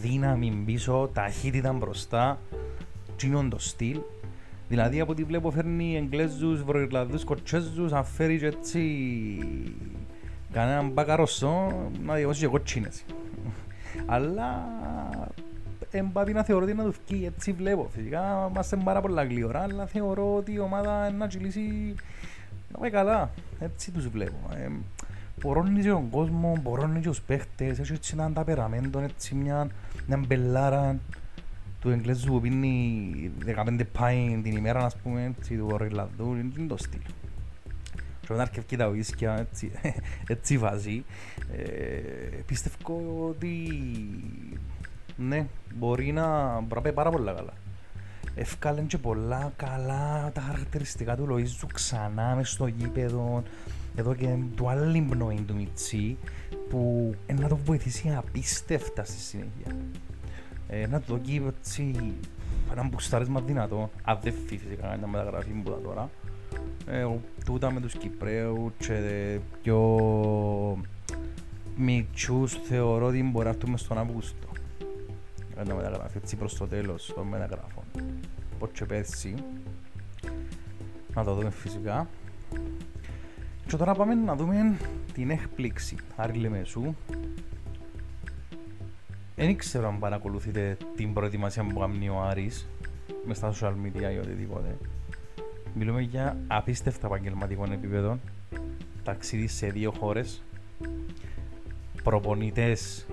δύναμη 0.00 0.62
πίσω, 0.66 1.10
ταχύτητα 1.12 1.72
μπροστά, 1.72 2.40
τσινόν 3.16 3.50
το 3.50 3.58
στυλ. 3.58 4.00
Δηλαδή 4.68 5.00
από 5.00 5.12
ό,τι 5.12 5.24
βλέπω 5.24 5.50
φέρνει 5.50 5.96
Εγγλέζους, 5.96 6.62
Βροϊρλανδούς, 6.62 7.24
Κορτσέζους, 7.24 7.92
αν 7.92 8.04
φέρει 8.04 8.38
και 8.38 8.46
έτσι 8.46 8.78
κανέναν 10.52 10.90
μπακαροσό 10.90 11.88
να 12.04 12.14
διαβάσει 12.14 12.40
και 12.40 12.46
κοτσίνες. 12.46 13.04
Αλλά 14.06 14.68
εμπάπει 15.90 16.32
να 16.32 16.42
θεωρώ 16.42 16.64
ότι 16.64 16.74
να 16.74 16.84
τους 16.84 16.96
φκεί, 16.96 17.24
έτσι 17.36 17.52
βλέπω. 17.52 17.88
Φυσικά 17.94 18.48
είμαστε 18.50 18.76
πάρα 18.76 19.00
πολλά 19.00 19.24
γλυόρα, 19.24 19.60
αλλά 19.60 19.86
θεωρώ 19.86 20.36
ότι 20.36 20.52
η 20.52 20.58
ομάδα 20.58 21.10
να 21.10 21.26
κυλήσει 21.26 21.94
να 22.72 22.78
πάει 22.78 22.90
καλά. 22.90 23.30
Έτσι 23.60 23.90
τους 23.90 24.08
βλέπω. 24.08 24.38
Ε, 24.54 24.68
μπορώνει 25.40 25.82
και 25.82 25.88
τον 25.88 26.10
κόσμο, 26.10 26.58
μπορώνει 26.62 27.00
και 27.00 27.08
τους 27.08 27.20
παίχτες, 27.20 27.78
έχει 27.78 27.92
έτσι 27.92 28.12
έναν 28.14 28.32
ταπεραμέντο, 28.32 29.00
έτσι 29.00 29.34
μια, 29.34 29.68
μια 30.06 30.16
μπελάρα 30.16 30.98
του 31.80 31.90
Εγγλέζου 31.90 32.32
που 32.32 32.40
πίνει 32.40 33.30
15 33.46 33.80
πάιν 33.92 34.42
την 34.42 34.56
ημέρα, 34.56 34.84
ας 34.84 34.96
πούμε, 34.96 35.34
έτσι, 35.38 35.56
του 35.56 35.68
Οριλαδού, 35.72 36.34
είναι 36.34 36.66
το 36.68 36.76
στυλ 36.76 37.00
και 38.30 38.36
μετά 38.36 38.48
αρκευκεί 38.48 38.76
τα 38.76 38.88
ουίσκια, 38.88 39.38
έτσι, 39.38 39.70
έτσι 40.26 40.58
βάζει. 40.58 41.04
Ε, 41.56 42.42
πιστεύω 42.46 43.26
ότι 43.28 43.68
ναι, 45.16 45.46
μπορεί 45.74 46.12
να, 46.12 46.54
μπορεί 46.60 46.74
να 46.74 46.80
πάει 46.80 46.92
πάρα 46.92 47.10
πολλά 47.10 47.32
καλά. 47.32 47.52
Ευκάλεν 48.34 48.86
και 48.86 48.98
πολλά 48.98 49.52
καλά 49.56 50.30
τα 50.34 50.40
χαρακτηριστικά 50.40 51.16
του 51.16 51.26
Λοΐζου 51.30 51.66
ξανά 51.74 52.34
μες 52.34 52.50
στο 52.50 52.66
γήπεδο 52.66 53.42
εδώ 53.96 54.14
και 54.14 54.36
του 54.56 54.68
άλλη 54.68 55.00
πνοή 55.00 55.44
του 55.46 55.54
Μιτσί 55.54 56.16
που 56.68 57.14
ε, 57.26 57.32
να 57.32 57.48
το 57.48 57.56
βοηθήσει 57.56 58.14
απίστευτα 58.16 59.04
στη 59.04 59.20
συνέχεια. 59.20 59.76
Ε, 60.68 60.86
να 60.86 61.00
το 61.00 61.04
δοκεί 61.14 61.42
έτσι 61.46 62.14
ένα 62.72 62.88
μπουστάρισμα 62.88 63.40
δυνατό, 63.40 63.90
αν 64.02 64.18
δεν 64.22 64.32
φυσικά 64.46 64.96
μια 64.96 65.06
μεταγραφή 65.06 65.50
που 65.50 65.80
τώρα 65.82 66.10
ε, 66.86 67.06
τούτα 67.44 67.72
με 67.72 67.80
τους 67.80 67.94
Κυπρέους 67.94 68.72
και 68.78 69.38
πιο 69.62 69.78
μητσούς 71.76 72.52
θεωρώ 72.52 73.06
ότι 73.06 73.22
μπορεί 73.22 73.44
να 73.44 73.50
έρθουμε 73.50 73.76
στον 73.76 73.98
Αύγουστο. 73.98 74.48
Να 75.66 75.74
μεταγράφει 75.74 76.16
έτσι 76.16 76.36
προς 76.36 76.56
το 76.56 76.66
τέλος 76.66 77.12
των 77.14 77.26
μεταγράφων. 77.26 77.84
Πώς 78.58 78.70
και 78.72 78.84
πέρσι. 78.84 79.34
Να 81.14 81.24
το 81.24 81.34
δούμε 81.34 81.50
φυσικά. 81.50 82.08
Και 83.66 83.76
τώρα 83.76 83.94
πάμε 83.94 84.14
να 84.14 84.36
δούμε 84.36 84.76
την 85.12 85.30
έκπληξη. 85.30 85.96
Άρη 86.16 86.38
Λεμεσού. 86.38 86.94
Δεν 89.40 89.56
ξέρω 89.56 89.88
αν 89.88 89.98
παρακολουθείτε 89.98 90.76
την 90.96 91.12
προετοιμασία 91.12 91.64
που 91.64 91.78
κάνει 91.78 92.08
ο 92.08 92.20
Άρης 92.20 92.68
μες 93.26 93.36
στα 93.36 93.52
social 93.52 93.72
media 93.72 94.12
ή 94.14 94.18
οτιδήποτε. 94.18 94.76
Μιλούμε 95.74 96.00
για 96.00 96.36
απίστευτα 96.46 97.06
επαγγελματικό 97.06 97.64
επίπεδο. 97.72 98.18
Ταξίδι 99.04 99.46
σε 99.46 99.66
δύο 99.66 99.92
χώρες. 99.98 100.42
Προπονητές 102.02 103.06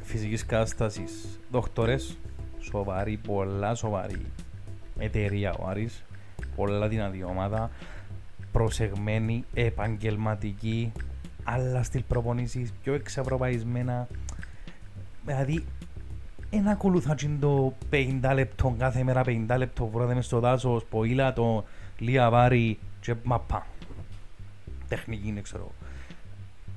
φυσικής 0.00 0.46
κατάστασης, 0.46 1.40
δόκτωρες. 1.50 2.16
Σοβαρή, 2.60 3.16
πολλά 3.16 3.74
σοβαρή 3.74 4.26
εταιρεία 4.98 5.54
ο 5.54 5.66
Άρης. 5.66 6.04
Πολλά 6.56 6.88
δυνατή 6.88 7.24
ομάδα. 7.24 7.70
Προσεγμένη, 8.52 9.44
επαγγελματική. 9.54 10.92
Άλλα 11.44 11.82
στυλ 11.82 12.02
προπονήσεις, 12.08 12.72
πιο 12.82 12.94
εξευρωπαϊσμένα. 12.94 14.06
Δηλαδή, 15.24 15.64
δεν 16.50 16.68
ακολουθά 16.68 17.16
το 17.40 17.74
50 17.90 18.32
λεπτό 18.34 18.74
κάθε 18.78 19.02
μέρα 19.02 19.22
50 19.26 19.54
λεπτό 19.58 19.86
βράδυ 19.86 20.14
μες 20.14 20.24
στο 20.24 20.40
δάσος, 20.40 20.84
ποήλατο, 20.84 21.64
Λία 21.98 22.30
βάρη 22.30 22.78
και 23.00 23.14
μαπά. 23.22 23.66
Τεχνική 24.88 25.28
είναι 25.28 25.40
ξέρω. 25.40 25.72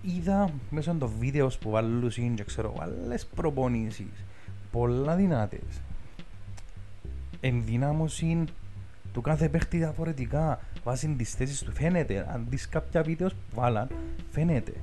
Είδα 0.01 0.49
μέσα 0.69 0.95
το 0.95 1.07
βίντεος 1.07 1.57
που 1.57 1.69
βάλουν 1.69 2.09
και 2.35 2.43
ξέρω 2.43 2.73
άλλες 2.79 3.25
προπονήσεις 3.25 4.25
πολλά 4.71 5.15
δυνατές. 5.15 5.81
Ενδυνάμωση 7.39 8.43
του 9.13 9.21
κάθε 9.21 9.49
παίχτη 9.49 9.77
διαφορετικά 9.77 10.59
βάσει 10.83 11.07
τις 11.07 11.33
θέσεις 11.33 11.61
του 11.61 11.71
φαίνεται. 11.71 12.27
Αν 12.33 12.45
δεις 12.49 12.69
κάποια 12.69 13.03
βίντεος 13.03 13.33
που 13.33 13.55
βάλαν 13.55 13.87
φαίνεται. 14.31 14.73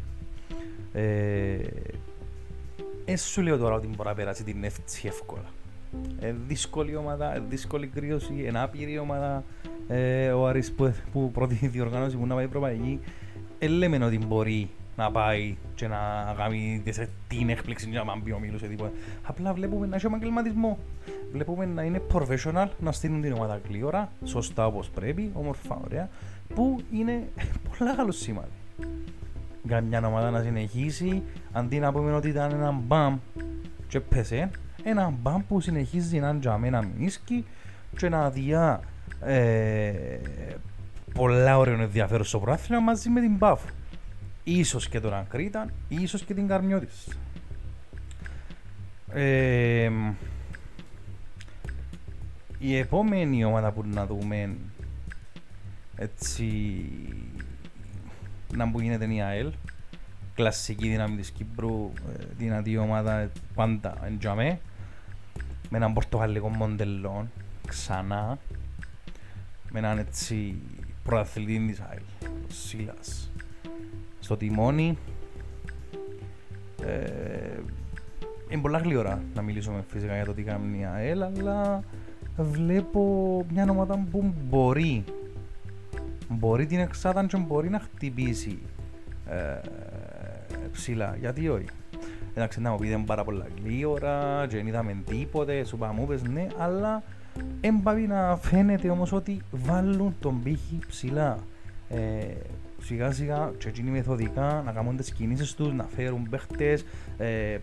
Ε, 0.92 1.59
Έσου 3.04 3.42
λέω 3.42 3.56
τώρα 3.56 3.75
ότι 3.75 3.87
μπορεί 3.87 4.08
να 4.08 4.14
περάσει 4.14 4.44
την 4.44 4.64
έτσι 4.64 5.06
εύκολα. 5.06 5.44
Ε, 6.20 6.34
δύσκολη 6.46 6.96
ομάδα, 6.96 7.44
δύσκολη 7.49 7.87
κρύωση, 7.87 8.44
ενάπηρη 8.46 8.99
ομάδα, 8.99 9.44
ε, 9.88 10.28
ο 10.30 10.46
Άρης 10.46 10.73
που, 10.73 10.94
που 11.12 11.30
πρώτη 11.30 11.54
διοργάνωση 11.75 12.16
που 12.16 12.26
να 12.26 12.34
πάει 12.34 12.49
προπαγή 12.49 13.00
ε, 13.58 13.66
λέμε 13.66 14.04
ότι 14.04 14.18
μπορεί 14.18 14.70
να 14.96 15.11
πάει 15.11 15.56
και 15.75 15.88
να 15.88 16.34
κάνει 16.37 16.82
την 17.28 17.49
έκπληξη 17.49 17.88
για 17.88 18.02
να 18.02 18.16
μπει 18.18 18.32
ο 18.32 18.38
Μίλος 18.38 18.62
τίποτα. 18.62 18.92
Απλά 19.23 19.54
βλέπουμε 19.54 19.87
να 19.87 19.96
έχει 19.96 20.06
επαγγελματισμό. 20.06 20.78
Βλέπουμε 21.32 21.64
να 21.64 21.82
είναι 21.82 22.02
professional, 22.12 22.66
να 22.80 22.92
στείλουν 22.92 23.20
την 23.20 23.32
ομάδα 23.32 23.61
γλύωρα, 23.68 24.12
σωστά 24.25 24.66
όπως 24.66 24.90
πρέπει, 24.90 25.30
όμορφα, 25.34 25.80
ωραία, 25.84 26.08
που 26.54 26.80
είναι 26.92 27.28
πολλά 27.78 27.94
καλό 27.94 28.12
σημάδι. 28.12 28.63
Για 29.66 29.80
μια 29.80 30.06
ομάδα 30.06 30.30
να 30.30 30.42
συνεχίσει, 30.42 31.23
αντί 31.52 31.78
να 31.78 31.92
πούμε 31.92 32.12
ότι 32.12 32.28
ήταν 32.28 32.50
ένα 32.50 32.71
μπαμ 32.71 33.18
και 33.88 34.00
πέσε, 34.00 34.50
ένα 34.83 35.14
μπαμ 35.21 35.42
που 35.49 35.61
συνεχίζει 35.61 36.18
να 36.18 36.28
είναι 36.28 36.71
να 36.71 36.83
μηνίσκει 36.83 37.44
και 37.97 38.09
να 38.09 38.30
διά 38.30 38.80
ε, 39.21 40.18
πολλά 41.14 41.59
ωραίο 41.59 41.80
ενδιαφέρον 41.80 42.25
στο 42.25 42.38
πρόθυμα 42.38 42.80
μαζί 42.80 43.09
με 43.09 43.21
την 43.21 43.38
Πάφο. 43.38 43.66
Ίσως 44.44 44.88
και 44.88 45.00
τον 45.00 45.14
Ακρίτα, 45.14 45.66
ίσως 45.88 46.23
και 46.25 46.35
την 46.35 46.49
Καρμιώτης. 46.49 47.09
Ε, 49.12 49.90
η 52.59 52.76
επόμενη 52.76 53.44
ομάδα 53.44 53.73
που 53.73 53.85
να 53.87 54.06
δούμε 54.06 54.56
έτσι 55.97 56.44
να 58.56 58.70
που 58.70 58.80
γίνεται 58.80 59.14
η 59.14 59.22
ΑΕΛ. 59.22 59.52
Κλασική 60.34 60.88
δύναμη 60.88 61.16
της 61.16 61.30
Κύπρου 61.30 61.92
ε, 62.18 62.24
δυνατή 62.38 62.76
ομάδα 62.76 63.30
πάντα 63.54 64.06
εντιαμέ 64.06 64.60
με 65.70 65.76
έναν 65.76 65.92
πορτογαλικό 65.92 66.48
μοντελό 66.48 67.28
ξανά. 67.66 68.38
Με 69.70 69.78
έναν 69.78 69.98
έτσι 69.98 70.58
προαθλητή 71.04 71.52
Ισραήλ, 71.52 72.02
ο 72.22 72.28
Σίλας. 72.48 73.30
Στο 74.20 74.36
τιμόνι 74.36 74.98
ε, 76.82 77.60
είναι 78.48 78.60
πολλά 78.60 78.78
γλυόρα 78.78 79.22
να 79.34 79.42
μιλήσουμε 79.42 79.84
φυσικά 79.88 80.14
για 80.14 80.24
το 80.24 80.34
τι 80.34 80.42
κάνει 80.42 80.78
η 80.78 80.84
ΑΕΛ, 80.84 81.22
αλλά 81.22 81.82
βλέπω 82.36 83.44
μια 83.52 83.66
ομάδα 83.70 84.06
που 84.10 84.34
μπορεί 84.48 85.04
μπορεί 86.38 86.66
την 86.66 86.78
εξάδα 86.78 87.26
και 87.26 87.36
μπορεί 87.36 87.68
να 87.68 87.78
χτυπήσει 87.78 88.58
ε, 89.28 89.60
ψηλά. 90.72 91.16
Γιατί 91.20 91.48
όχι. 91.48 91.66
Εντάξει, 92.34 92.60
να 92.60 92.70
μου 92.70 92.78
πείτε 92.78 93.02
πάρα 93.06 93.24
πολλά 93.24 93.46
γλύωρα 93.64 94.46
και 94.48 94.56
δεν 94.56 94.66
είδαμε 94.66 94.96
τίποτε, 95.06 95.64
σου 95.64 95.76
πάμε 95.76 96.04
πες 96.06 96.22
ναι, 96.22 96.46
αλλά 96.58 97.02
έμπαβει 97.60 98.06
να 98.06 98.36
φαίνεται 98.36 98.90
όμως 98.90 99.12
ότι 99.12 99.40
βάλουν 99.50 100.14
τον 100.20 100.42
πύχη 100.42 100.78
ψηλά. 100.88 101.38
Ε, 101.88 102.26
σιγά 102.80 103.10
σιγά 103.12 103.52
και 103.58 103.68
εκείνοι 103.68 103.90
μεθοδικά 103.90 104.62
να 104.64 104.72
κάνουν 104.72 104.96
τις 104.96 105.12
κινήσεις 105.12 105.54
τους, 105.54 105.72
να 105.72 105.84
φέρουν 105.84 106.28
παίχτες, 106.30 106.84
ε, 107.18 107.58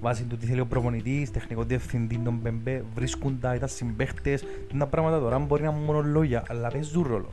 βάσει 0.00 0.24
του 0.24 0.36
τι 0.36 0.46
θέλει 0.46 0.60
ο 0.60 0.66
προπονητής, 0.66 1.30
τεχνικό 1.30 1.62
διευθυντή 1.62 2.18
των 2.18 2.38
Μπεμπέ, 2.42 2.84
βρίσκουν 2.94 3.40
τα, 3.40 3.58
τα 3.58 3.66
συμπαίχτες, 3.66 4.44
τα 4.78 4.86
πράγματα 4.86 5.20
τώρα 5.20 5.38
μπορεί 5.38 5.62
να 5.62 5.70
είναι 5.70 5.84
μόνο 5.84 6.02
λόγια, 6.02 6.42
αλλά 6.48 6.68
παίζουν 6.68 7.02
ρόλο. 7.02 7.28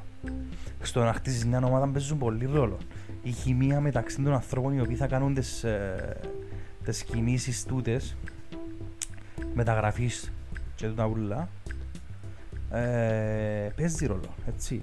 Στο 0.82 1.04
να 1.04 1.14
χτίσεις 1.14 1.46
μια 1.46 1.62
ομάδα 1.64 1.88
παίζουν 1.88 2.18
πολύ 2.18 2.46
ρόλο. 2.46 2.78
Η 3.24 3.32
χημεία 3.32 3.80
μεταξύ 3.80 4.22
των 4.22 4.34
ανθρώπων 4.34 4.74
οι 4.74 4.82
οποίοι 4.82 4.96
θα 4.96 5.08
κάνουν 5.08 5.34
τις, 5.34 5.64
ε, 5.64 6.18
τις 6.84 7.04
κινήσεις 7.04 7.66
τούτες, 7.66 8.16
μεταγραφής 9.54 10.32
και 10.76 10.88
τούτα 10.88 11.06
ούλα, 11.06 11.50
ε, 12.72 13.70
παίζει 13.76 14.06
ρόλο, 14.06 14.34
έτσι. 14.48 14.82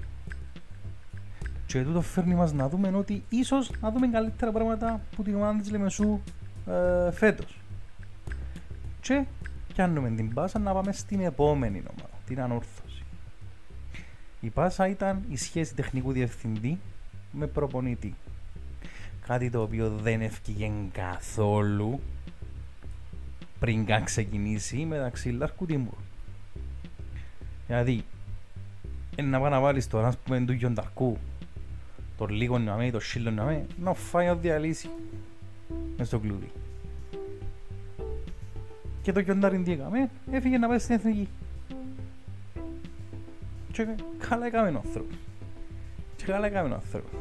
Και 1.65 1.83
τούτο 1.83 2.01
φέρνει 2.01 2.35
μας 2.35 2.53
να 2.53 2.69
δούμε 2.69 2.91
ότι 2.95 3.23
ίσως 3.29 3.71
να 3.81 3.91
δούμε 3.91 4.07
καλύτερα 4.07 4.51
πράγματα 4.51 5.01
που 5.15 5.23
την 5.23 5.35
ομάδα 5.35 5.59
της 5.59 5.71
Λεμεσού 5.71 6.19
ε, 6.67 7.11
φέτος. 7.11 7.60
Και 9.01 9.25
πιάνουμε 9.73 10.09
την 10.09 10.33
πάσα 10.33 10.59
να 10.59 10.73
πάμε 10.73 10.91
στην 10.91 11.19
επόμενη 11.19 11.77
ομάδα, 11.77 12.13
την 12.27 12.41
ανόρθωση. 12.41 13.03
Η 14.39 14.49
πάσα 14.49 14.87
ήταν 14.87 15.23
η 15.29 15.37
σχέση 15.37 15.75
τεχνικού 15.75 16.11
διευθυντή 16.11 16.79
με 17.31 17.47
προπονητή. 17.47 18.15
Κάτι 19.27 19.49
το 19.49 19.61
οποίο 19.61 19.89
δεν 19.89 20.21
ευκήγε 20.21 20.71
καθόλου 20.91 21.99
πριν 23.59 23.85
καν 23.85 24.03
ξεκινήσει 24.03 24.85
μεταξύ 24.85 25.29
Λάρκου 25.29 25.65
Τιμπουρ. 25.65 25.97
Δηλαδή, 27.67 28.03
να 29.23 29.39
πάει 29.39 29.51
να 29.51 29.59
βάλεις 29.59 29.87
τώρα, 29.87 30.07
ας 30.07 30.17
πούμε, 30.17 30.39
του 30.39 30.53
Γιονταρκού, 30.53 31.17
το 32.17 32.25
λίγο 32.25 32.59
να 32.59 32.75
με, 32.75 32.91
το 32.91 32.99
σύλλο 32.99 33.31
να 33.31 33.43
με, 33.43 33.65
να 33.81 33.93
φάει 33.93 34.27
να 34.27 34.35
διαλύσει 34.35 34.89
μες 35.97 36.07
στο 36.07 36.19
κλούδι. 36.19 36.51
Και 39.01 39.11
το 39.11 39.19
Γιοντάριν 39.19 39.63
τι 39.63 39.71
έκαμε, 39.71 40.09
έφυγε 40.31 40.57
να 40.57 40.67
πάει 40.67 40.79
στην 40.79 40.95
εθνική. 40.95 41.27
Και 43.71 43.87
καλά 44.29 44.45
έκαμε 44.45 44.69
ο 44.69 44.81
άνθρωπος. 44.85 45.15
Και 46.15 46.23
καλά 46.25 46.45
έκαμε 46.45 46.69
ο 46.69 46.73
άνθρωπος. 46.73 47.19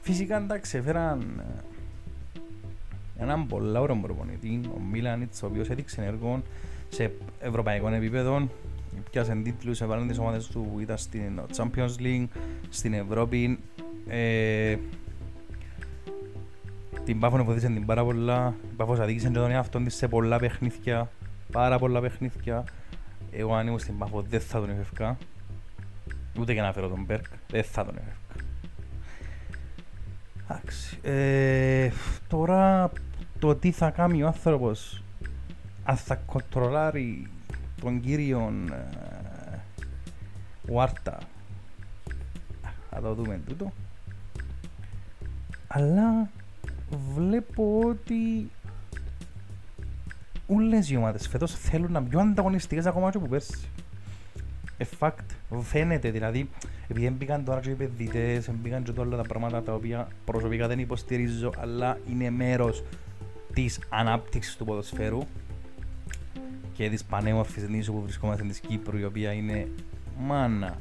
Φυσικά 0.00 0.36
εντάξει, 0.36 0.76
έφεραν 0.76 1.42
έναν 3.18 3.46
πολλά 3.46 3.80
ωραίο 3.80 3.96
προπονητή, 3.96 4.60
ο 4.76 4.80
Μίλανιτς, 4.80 5.42
ο 5.42 5.46
οποίος 5.46 5.70
έδειξε 5.70 6.04
έργο 6.04 6.42
σε 6.88 7.12
ευρωπαϊκό 7.40 7.88
επίπεδο, 7.88 8.48
πιάσε 9.10 9.40
τίτλους, 9.44 9.80
έβαλαν 9.80 10.08
τις 10.08 10.18
ομάδες 10.18 10.46
του 10.46 10.68
που 10.72 10.80
ήταν 10.80 10.98
στην 10.98 11.40
Champions 11.56 12.00
League, 12.00 12.26
στην 12.68 12.94
Ευρώπη. 12.94 13.58
Ε, 14.08 14.76
την 17.04 17.20
Πάφο 17.20 17.44
βοήθησε 17.44 17.66
την 17.66 17.86
πάρα 17.86 18.04
πολλά. 18.04 18.54
Η 18.70 18.74
Πάφος 18.74 18.98
αδίκησε 18.98 19.28
και 19.28 19.34
τον 19.34 19.50
εαυτό 19.50 19.78
της 19.78 19.94
σε 19.94 20.08
πολλά 20.08 20.38
παιχνίδια, 20.38 21.10
πάρα 21.52 21.78
πολλά 21.78 22.00
παιχνίδια. 22.00 22.64
Εγώ 23.30 23.54
αν 23.54 23.66
ήμουν 23.66 23.78
στην 23.78 23.98
Πάφο 23.98 24.22
δεν 24.22 24.40
θα 24.40 24.60
τον 24.60 24.70
εφευκά. 24.70 25.16
Ούτε 26.38 26.54
και 26.54 26.60
να 26.60 26.72
φέρω 26.72 26.88
τον 26.88 27.04
Μπέρκ, 27.04 27.26
δεν 27.50 27.64
θα 27.64 27.84
τον 27.84 27.94
εφευκά. 27.96 28.44
Εντάξει. 30.44 30.98
Ε, 31.02 31.90
τώρα 32.28 32.90
το 33.38 33.54
τι 33.54 33.70
θα 33.70 33.90
κάνει 33.90 34.22
ο 34.22 34.26
άνθρωπος 34.26 35.02
αν 35.84 35.96
θα 35.96 36.14
κοντρολάρει 36.14 37.30
τον 37.80 38.00
κύριο 38.00 38.52
ε, 38.72 39.58
Βάρτα 40.72 41.18
θα 42.90 43.00
το 43.00 43.14
δούμε 43.14 43.40
τούτο 43.46 43.72
αλλά 45.68 46.30
βλέπω 47.14 47.80
ότι 47.84 48.50
όλες 50.46 50.90
οι 50.90 50.96
ομάδες 50.96 51.28
φέτος 51.28 51.54
θέλουν 51.54 51.92
να 51.92 51.98
είναι 51.98 52.08
πιο 52.08 52.20
ανταγωνιστικές 52.20 52.86
ακόμα 52.86 53.10
και 53.10 53.18
που 53.18 53.28
πέρσι. 53.28 53.58
Ε, 54.76 54.84
fact, 54.98 55.58
φαίνεται 55.62 56.10
δηλαδή, 56.10 56.48
επειδή 56.88 57.10
μπήκαν 57.10 57.44
τώρα 57.44 57.60
και 57.60 57.70
οι 57.70 57.74
παιδίτες, 57.74 58.50
μπήκαν 58.50 58.82
και 58.82 59.00
όλα 59.00 59.16
τα 59.16 59.22
πράγματα 59.22 59.62
τα 59.62 59.74
οποία 59.74 60.08
προσωπικά 60.24 60.68
δεν 60.68 60.78
υποστηρίζω, 60.78 61.52
αλλά 61.58 61.98
είναι 62.10 62.30
μέρος 62.30 62.84
της 63.54 63.80
ανάπτυξης 63.88 64.56
του 64.56 64.64
ποδοσφαίρου 64.64 65.22
και 66.72 66.88
της 66.88 67.04
πανέμορφης 67.04 67.68
νήσου 67.68 67.92
που 67.92 68.02
βρισκόμαστε 68.02 68.52
στην 68.52 68.68
Κύπρου, 68.68 68.98
η 68.98 69.04
οποία 69.04 69.32
είναι 69.32 69.68
μάνα 70.18 70.78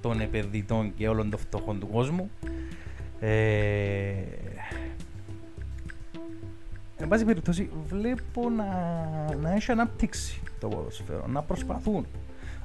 των 0.00 0.20
επενδυτών 0.20 0.94
και 0.94 1.08
όλων 1.08 1.30
των 1.30 1.38
φτωχών 1.38 1.80
του 1.80 1.88
κόσμου. 1.88 2.30
Ε, 3.20 4.12
εν 7.00 7.08
πάση 7.08 7.24
περιπτώσει, 7.24 7.70
βλέπω 7.88 8.50
να, 8.50 8.64
να 9.40 9.54
έχει 9.54 9.70
αναπτύξει 9.70 10.40
το 10.60 10.68
ποδοσφαίρο, 10.68 11.26
να 11.26 11.42
προσπαθούν. 11.42 12.06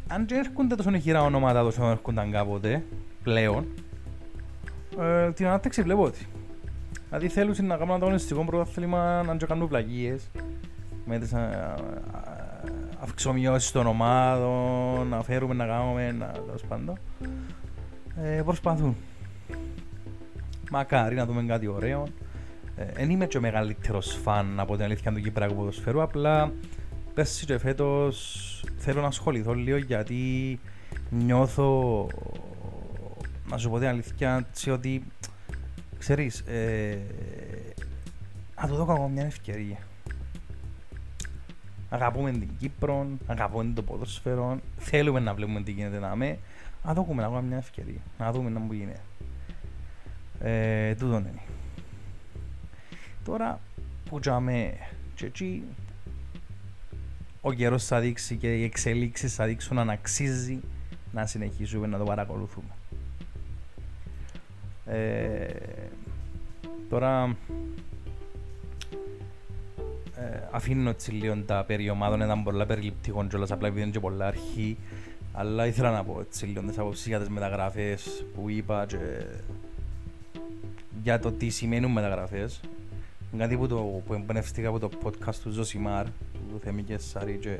Αν 0.07 0.25
και 0.25 0.35
έρχονται 0.35 0.75
τόσο 0.75 0.97
χειρά 0.97 1.23
ονόματα 1.23 1.63
όσο 1.63 1.85
έρχονταν 1.89 2.31
κάποτε, 2.31 2.83
πλέον, 3.23 3.65
ε, 4.99 5.31
την 5.31 5.45
ανάπτυξη 5.45 5.81
βλέπω 5.81 6.03
ότι. 6.03 6.27
Δηλαδή 7.07 7.27
θέλουν 7.27 7.55
να 7.65 7.77
κάνουν 7.77 7.95
ανταγωνιστικό 7.95 8.45
πρωτάθλημα, 8.45 9.23
να 9.23 9.35
κάνουν 9.35 9.67
πλαγίες, 9.67 10.29
με 11.05 11.19
τις 11.19 11.33
αυξομοιώσεις 12.99 13.71
των 13.71 13.87
ομάδων, 13.87 15.07
να 15.07 15.23
φέρουμε 15.23 15.53
να 15.53 15.65
κάνουμε, 15.65 16.11
να 16.11 16.25
τέλος 16.25 16.63
πάντων. 16.67 16.97
Ε, 18.23 18.41
προσπαθούν. 18.45 18.95
Μακάρι 20.71 21.15
να 21.15 21.25
δούμε 21.25 21.43
κάτι 21.43 21.67
ωραίο. 21.67 22.07
Δεν 22.75 23.09
ε, 23.09 23.11
είμαι 23.11 23.25
και 23.27 23.37
ο 23.37 23.41
μεγαλύτερος 23.41 24.19
φαν 24.23 24.59
από 24.59 24.75
την 24.75 24.83
αλήθεια 24.83 25.11
του 25.11 25.21
Κυπράκου 25.21 25.55
ποδοσφαίρου, 25.55 26.01
απλά 26.01 26.53
πέρσι 27.13 27.45
και 27.45 27.57
φέτος 27.57 28.63
θέλω 28.77 29.01
να 29.01 29.07
ασχοληθώ 29.07 29.53
λίγο 29.53 29.77
γιατί 29.77 30.59
νιώθω 31.09 32.07
να 33.49 33.57
σου 33.57 33.69
πω 33.69 33.77
την 33.77 33.87
αλήθεια 33.87 34.47
σε 34.51 34.71
ότι 34.71 35.03
ξέρεις 35.97 36.39
ε, 36.39 36.97
να 38.61 38.67
του 38.67 38.75
δω 38.75 39.09
μια 39.13 39.25
ευκαιρία 39.25 39.77
Αγαπούμε 41.93 42.31
την 42.31 42.49
Κύπρο, 42.59 43.07
αγαπούμε 43.27 43.73
το 43.75 43.81
ποδόσφαιρο, 43.81 44.59
θέλουμε 44.77 45.19
να 45.19 45.33
βλέπουμε 45.33 45.61
τι 45.61 45.71
γίνεται 45.71 45.99
να 45.99 46.15
με. 46.15 46.37
Να 46.83 46.93
δούμε 46.93 47.21
να 47.21 47.41
μια 47.41 47.57
ευκαιρία, 47.57 48.01
να 48.17 48.31
δούμε 48.31 48.49
να 48.49 48.59
μου 48.59 48.73
γίνεται. 48.73 49.01
Ε, 50.39 50.95
τούτο 50.95 51.17
είναι. 51.17 51.41
Τώρα 53.23 53.59
που 54.09 54.19
τζάμε 54.19 54.73
και 55.15 55.25
εκεί, 55.25 55.63
ο 57.41 57.53
καιρός 57.53 57.85
θα 57.85 57.99
δείξει 57.99 58.35
και 58.35 58.55
οι 58.55 58.63
εξελίξεις 58.63 59.35
θα 59.35 59.45
δείξουν 59.45 59.79
αν 59.79 59.89
αξίζει 59.89 60.59
να 61.11 61.25
συνεχίσουμε 61.25 61.87
να 61.87 61.97
το 61.97 62.03
παρακολουθούμε. 62.03 62.67
Ε, 64.85 65.47
τώρα 66.89 67.35
ε, 70.15 70.39
αφήνω 70.51 70.89
έτσι 70.89 71.11
λίγο 71.11 71.37
τα 71.45 71.63
περί 71.67 71.89
ομάδων, 71.89 72.21
ήταν 72.21 72.43
πολλά 72.43 72.65
περιληπτικό 72.65 73.27
κιόλας, 73.27 73.51
απλά 73.51 73.67
επειδή 73.67 73.81
είναι 73.81 73.91
και 73.91 73.99
πολλά 73.99 74.27
αρχή. 74.27 74.77
Αλλά 75.33 75.65
ήθελα 75.65 75.91
να 75.91 76.03
πω 76.03 76.19
έτσι 76.19 76.45
λίγο 76.45 76.61
τις 76.61 76.77
απόψεις 76.77 77.07
για 77.07 77.19
τις 77.19 77.29
μεταγραφές 77.29 78.25
που 78.35 78.49
είπα 78.49 78.85
και 78.85 78.97
για 81.03 81.19
το 81.19 81.31
τι 81.31 81.49
σημαίνουν 81.49 81.91
μεταγραφές. 81.91 82.59
Κάτι 83.37 83.57
που, 83.57 83.67
το, 83.67 83.75
που 84.05 84.13
εμπνεύστηκα 84.13 84.67
από 84.67 84.79
το 84.79 84.89
podcast 85.03 85.35
του 85.35 85.49
Ζωσιμάρ, 85.49 86.05
του 86.49 86.59
Θέμη 86.63 86.83
και 86.83 86.97
Σάρη 86.97 87.37
και 87.37 87.59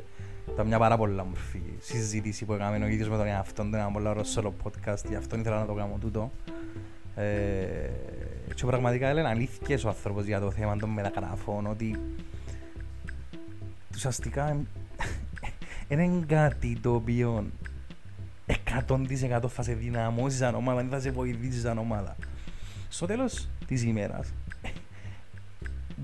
ήταν 0.52 0.66
μια 0.66 0.78
πάρα 0.78 0.96
πολλά 0.96 1.24
μορφή 1.24 1.62
συζήτηση 1.78 2.44
που 2.44 2.52
έκαμε 2.52 2.84
ο 2.84 2.88
ίδιος 2.88 3.08
με 3.08 3.16
τον 3.16 3.26
εαυτό 3.26 3.62
του, 3.62 3.74
ένα 3.74 3.90
πολύ 3.90 4.08
ωραίο 4.08 4.22
solo 4.34 4.52
podcast, 4.62 5.04
γι' 5.08 5.14
αυτό 5.14 5.36
ήθελα 5.36 5.58
να 5.58 5.66
το 5.66 5.74
κάνω 5.74 5.96
τούτο. 6.00 6.30
Ε, 7.14 7.24
και 8.54 8.66
πραγματικά 8.66 9.08
έλεγε 9.08 9.28
αλήθικες 9.28 9.84
ο 9.84 9.88
άνθρωπος 9.88 10.24
για 10.24 10.40
το 10.40 10.50
θέμα 10.50 10.76
των 10.76 10.90
μεταγραφών, 10.90 11.66
ότι 11.66 12.00
ουσιαστικά 13.94 14.56
είναι 15.88 16.24
κάτι 16.26 16.78
το 16.82 16.94
οποίο 16.94 17.46
100% 18.88 19.40
θα 19.48 19.62
σε 19.62 19.74
δυναμώσει 19.74 20.36
σαν 20.36 20.54
ομάδα, 20.54 20.80
δεν 20.80 20.90
θα 20.90 21.00
σε 21.00 21.10
βοηθήσει 21.10 21.60
σαν 21.60 21.78
ομάδα. 21.78 22.16
Στο 22.88 23.06
τέλος 23.06 23.48
της 23.66 23.82
ημέρας, 23.82 24.32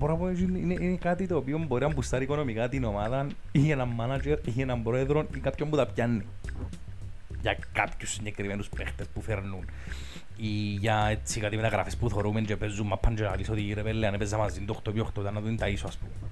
μπορώ 0.01 0.13
να 0.13 0.19
πω 0.19 0.25
ότι 0.25 0.41
είναι, 0.41 0.73
είναι 0.73 0.95
κάτι 0.95 1.27
το 1.27 1.35
οποίο 1.35 1.57
μπορεί 1.57 1.85
να 1.85 1.93
μπουστάρει 1.93 2.23
οικονομικά 2.23 2.69
την 2.69 2.83
ομάδα 2.83 3.27
ή 3.51 3.71
έναν 3.71 3.87
μάνατζερ 3.87 4.37
ή 4.55 4.61
έναν 4.61 4.83
πρόεδρο 4.83 5.27
ή 5.35 5.39
κάποιον 5.39 5.69
που 5.69 5.75
τα 5.75 5.85
πιάνει. 5.87 6.25
Για 7.41 7.57
κάποιους 7.71 8.11
συγκεκριμένους 8.11 8.69
παίχτες 8.69 9.07
που 9.07 9.21
φέρνουν 9.21 9.65
ή 10.35 10.47
για 10.79 11.07
έτσι 11.09 11.39
κάτι 11.39 11.55
μεταγραφές 11.55 11.97
που 11.97 12.09
θεωρούμε 12.09 12.41
και 12.41 12.57
παίζουν 12.57 12.87
μα 12.87 12.97
πάνε 12.97 13.15
και 13.15 13.21
να 13.21 13.31
ότι 13.51 13.73
ρε 13.73 13.81
πέλε 13.81 14.07
αν 14.07 14.13
έπαιζα 14.13 14.37
μαζί 14.37 14.61
το 14.61 14.81
8 14.85 14.89
8 14.89 15.19
ήταν 15.19 15.33
να 15.33 15.41
δουν 15.41 15.57
τα 15.57 15.67
ίσο 15.67 15.87
ας 15.87 15.97
πούμε. 15.97 16.31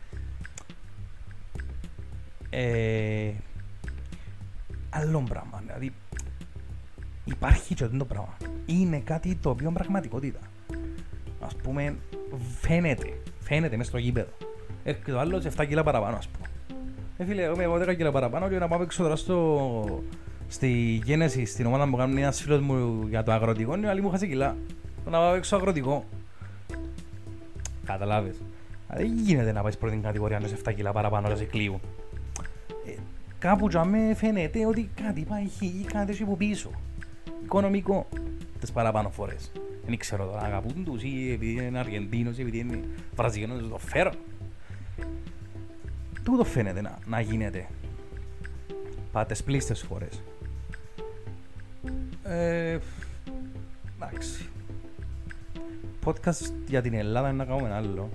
Ε, 2.50 3.32
άλλο 4.90 5.24
πράγμα, 5.30 5.62
δηλαδή 5.66 5.94
υπάρχει 7.26 7.74
και 7.74 7.86
το 7.86 8.06
πράγμα. 8.06 8.38
Είναι 8.66 9.00
κάτι 9.00 9.36
το 9.36 9.50
οποίο 9.50 9.70
είναι 9.70 9.78
πραγματικότητα. 9.78 10.40
Ας 11.40 11.56
πούμε, 11.56 11.96
φαίνεται, 12.62 13.22
φαίνεται 13.50 13.78
μέσα 13.78 13.90
στο 13.90 13.98
γήπεδο. 13.98 14.30
Έρχεται 14.84 15.12
ο 15.12 15.20
άλλος 15.20 15.46
7 15.58 15.66
κιλά 15.68 15.84
παραπάνω, 15.84 16.16
ας 16.18 16.28
πούμε. 16.28 16.48
Ε, 17.18 17.26
φίλε, 17.26 17.44
εγώ 17.44 17.76
10 17.76 17.96
κιλά 17.96 18.12
παραπάνω 18.12 18.50
και 18.50 18.58
να 18.58 18.68
πάω 18.68 18.82
έξω 18.82 19.04
τώρα 19.04 19.16
στο, 19.16 20.04
στη 20.48 21.02
γένεση, 21.04 21.46
στην 21.46 21.66
ομάδα 21.66 21.90
που 21.90 21.96
κάνει 21.96 22.22
ένας 22.22 22.42
φίλος 22.42 22.60
μου 22.60 23.06
για 23.10 23.24
το 23.24 23.32
αγροτικό, 23.32 23.76
είναι 23.76 23.90
άλλη 23.90 24.02
μου 24.02 24.10
χάσει 24.10 24.28
κιλά. 24.28 24.56
Να 25.06 25.12
πάω 25.12 25.34
έξω 25.34 25.56
αγροτικό. 25.56 26.06
Καταλάβες. 27.86 28.36
Δεν 28.94 29.06
γίνεται 29.06 29.52
να 29.52 29.62
πάει 29.62 29.78
πρώτη 29.78 29.98
κατηγορία 29.98 30.40
με 30.40 30.50
7 30.66 30.74
κιλά 30.76 30.92
παραπάνω 30.92 31.28
να 31.28 31.36
σε 31.36 31.44
κλείουν. 31.44 31.80
Ε, 32.86 32.92
κάπου 33.40 33.68
για 33.68 33.86
με 33.86 34.14
φαίνεται 34.16 34.66
ότι 34.66 34.90
κάτι 35.04 35.20
υπάρχει 35.20 35.66
ή 35.66 35.84
κάτι 35.84 36.12
έχει 36.12 36.24
από 36.24 36.36
πίσω. 36.36 36.70
Οικονομικό 37.44 38.08
τις 38.60 38.72
παραπάνω 38.72 39.10
φορές. 39.10 39.52
Δεν 39.86 39.98
ξέρω 39.98 40.26
τώρα, 40.26 40.42
αγαπούν 40.42 40.84
τους 40.84 41.04
ή 41.04 41.32
επειδή 41.32 41.66
είναι 41.66 41.80
Αργεντίνος 41.80 42.38
ή 42.38 42.42
επειδή 42.42 42.60
είναι 42.60 42.80
Βραζιλιανός, 43.16 43.70
το 43.70 43.78
φέρω. 43.78 44.12
Τούτο 46.24 46.44
φαίνεται 46.44 46.82
να, 46.82 46.98
να 47.06 47.20
γίνεται. 47.22 47.68
Πάτε 49.12 49.36
πλήστες 49.46 49.82
φορές. 49.82 50.22
Ε, 52.24 52.78
εντάξει. 53.96 54.50
Podcast 56.06 56.52
για 56.68 56.82
την 56.82 56.94
Ελλάδα 56.94 57.28
είναι 57.28 57.38
να 57.38 57.46
κάνουμε 57.46 57.68
ένα 57.68 57.78
άλλο. 57.78 58.10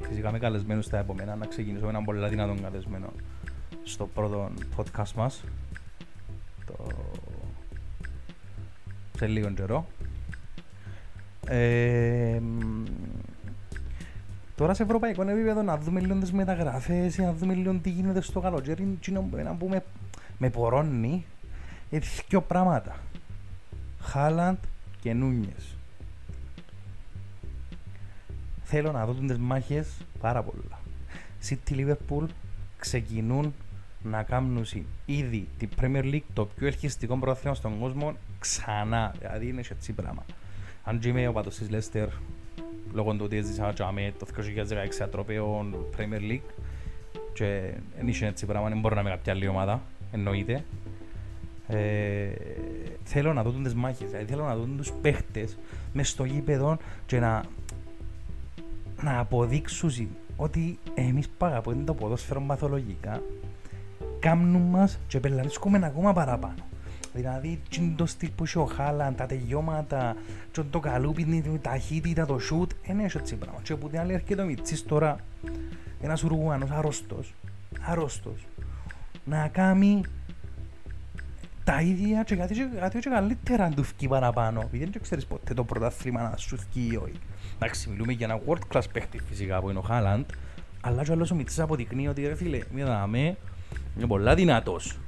Φυσικά 0.00 0.32
με 0.32 0.38
καλεσμένους 0.38 0.84
στα 0.84 0.98
επόμενα, 0.98 1.36
να 1.36 1.46
ξεκινήσω 1.46 1.84
με 1.84 1.90
έναν 1.90 2.04
πολύ 2.04 2.28
δυνατόν 2.28 2.62
καλεσμένο 2.62 3.12
στο 3.82 4.06
πρώτο 4.06 4.50
podcast 4.76 5.12
μας. 5.16 5.44
Το... 6.66 6.86
Σε 9.16 9.26
λίγο 9.26 9.50
καιρό. 9.50 9.86
Ε, 11.52 12.40
τώρα 14.56 14.74
σε 14.74 14.82
ευρωπαϊκό 14.82 15.22
επίπεδο 15.22 15.62
να 15.62 15.78
δούμε 15.78 16.00
λίγο 16.00 16.14
τις 16.14 16.32
μεταγραφές, 16.32 17.18
να 17.18 17.32
δούμε 17.32 17.54
λίγο 17.54 17.78
τι 17.82 17.90
γίνεται 17.90 18.20
στο 18.20 18.40
καλοκαίρι, 18.40 18.98
να 19.44 19.54
πούμε 19.54 19.84
με 20.38 20.50
πορώνει, 20.50 21.24
έτσι 21.90 22.22
δύο 22.28 22.40
πράγματα. 22.40 22.96
Χάλαντ 24.00 24.56
και 25.00 25.12
Νούνιες. 25.12 25.76
Θέλω 28.62 28.92
να 28.92 29.06
δω 29.06 29.12
τις 29.12 29.38
μάχες 29.38 29.88
πάρα 30.20 30.42
πολλά. 30.42 30.78
City 31.48 31.72
Liverpool 31.74 32.26
ξεκινούν 32.78 33.54
να 34.02 34.22
κάνουν 34.22 34.66
ήδη 35.06 35.48
την 35.58 35.68
Premier 35.80 36.04
League 36.04 36.28
το 36.32 36.44
πιο 36.44 36.66
ελκυστικό 36.66 37.16
πρωτάθλημα 37.16 37.54
στον 37.54 37.78
κόσμο 37.80 38.16
ξανά. 38.38 39.14
Δηλαδή 39.18 39.48
είναι 39.48 39.62
έτσι 39.70 39.92
πράγμα. 39.92 40.24
Αν 40.90 40.98
και 40.98 41.08
είμαι 41.08 41.28
ο 41.28 41.32
πατός 41.32 41.56
της 41.56 41.68
Leicester 41.72 42.06
λόγω 42.92 43.12
του 43.12 43.22
ότι 43.24 43.36
έζησα 43.36 43.74
με 43.92 44.12
το 44.18 44.26
2016 44.36 45.02
ατροπαίο 45.02 45.66
Premier 45.96 46.30
League 46.30 46.50
και 47.32 47.72
δεν 47.96 48.08
είχε 48.08 48.26
έτσι 48.26 48.46
πράγμα, 48.46 48.68
δεν 48.68 48.80
μπορώ 48.80 48.94
να 48.94 49.00
είμαι 49.00 49.10
κάποια 49.10 49.32
άλλη 49.32 49.48
ομάδα, 49.48 49.82
εννοείται. 50.12 50.64
Ε, 51.68 52.30
θέλω 53.04 53.32
να 53.32 53.42
δω 53.42 53.50
τις 53.50 53.74
μάχες, 53.74 54.10
δηλαδή 54.10 54.30
θέλω 54.30 54.44
να 54.44 54.56
δω 54.56 54.64
τους 54.76 54.92
παίχτες 54.92 55.56
μες 55.92 56.08
στο 56.08 56.24
γήπεδο 56.24 56.76
και 57.06 57.18
να, 57.18 57.44
να 59.02 59.18
αποδείξουν 59.18 60.08
ότι 60.36 60.78
εμείς 60.94 61.28
παγαπούμε 61.28 61.84
το 61.84 61.94
ποδόσφαιρο 61.94 62.40
παθολογικά 62.40 63.22
κάνουν 64.18 64.62
μας 64.62 64.98
και 65.06 65.20
πελαρίσκουμε 65.20 65.80
ακόμα 65.84 66.12
παραπάνω. 66.12 66.69
Δηλαδή, 67.12 67.60
το 67.96 68.06
στυλ 68.06 68.30
που 68.36 68.44
έχει 68.44 68.58
ο 68.58 68.64
Χάλαν, 68.64 69.14
τα 69.14 69.26
τελειώματα, 69.26 70.16
το 70.70 70.80
καλούπι, 70.80 71.24
την 71.24 71.60
ταχύτητα, 71.60 72.26
το 72.26 72.38
σούτ, 72.38 72.70
δεν 72.86 72.98
έχει 72.98 73.16
έτσι 73.16 73.36
πράγμα. 73.36 73.60
Και 73.62 73.76
που 73.76 73.88
την 73.88 73.98
άλλη 73.98 74.12
έρχεται 74.12 74.42
ο 74.42 74.44
Μιτσής 74.44 74.84
τώρα, 74.84 75.16
ένας 76.00 76.22
Ουρουγουάνος 76.22 76.70
αρρώστος, 76.70 77.34
αρρώστος, 77.80 78.46
να 79.24 79.48
κάνει 79.48 80.00
τα 81.64 81.80
ίδια 81.80 82.22
και 82.22 82.36
κάτι, 82.36 82.68
κάτι 82.80 82.98
και 82.98 83.08
καλύτερα 83.08 83.64
αν 83.64 83.74
του 83.74 83.82
φκεί 83.82 84.08
παραπάνω. 84.08 84.68
Γιατί 84.72 84.90
δεν 84.92 85.02
ξέρεις 85.02 85.26
ποτέ 85.26 85.54
το 85.54 85.64
πρωτάθλημα 85.64 86.22
να 86.30 86.36
σου 86.36 86.58
φκεί 86.58 86.88
ή 86.92 86.96
όχι. 86.96 87.18
Εντάξει, 87.54 87.88
μιλούμε 87.90 88.12
για 88.12 88.26
ένα 88.26 88.40
world 88.46 88.76
class 88.76 88.84
παίχτη 88.92 89.18
φυσικά 89.28 89.60
που 89.60 89.70
είναι 89.70 89.78
ο 89.78 89.82
Χάλαντ, 89.82 90.24
αλλά 90.80 91.02
και 91.02 91.10
ο 91.10 91.14
άλλος 91.14 91.30
ο 91.30 91.34
Μιτσής 91.34 91.60
αποδεικνύει 91.60 92.08
ότι 92.08 92.26
ρε 92.26 92.34
φίλε, 92.34 92.58
μία 92.74 92.86
δάμε, 92.86 93.36
είναι 93.96 94.06
πολλά 94.06 94.34
δυνατός. 94.34 94.98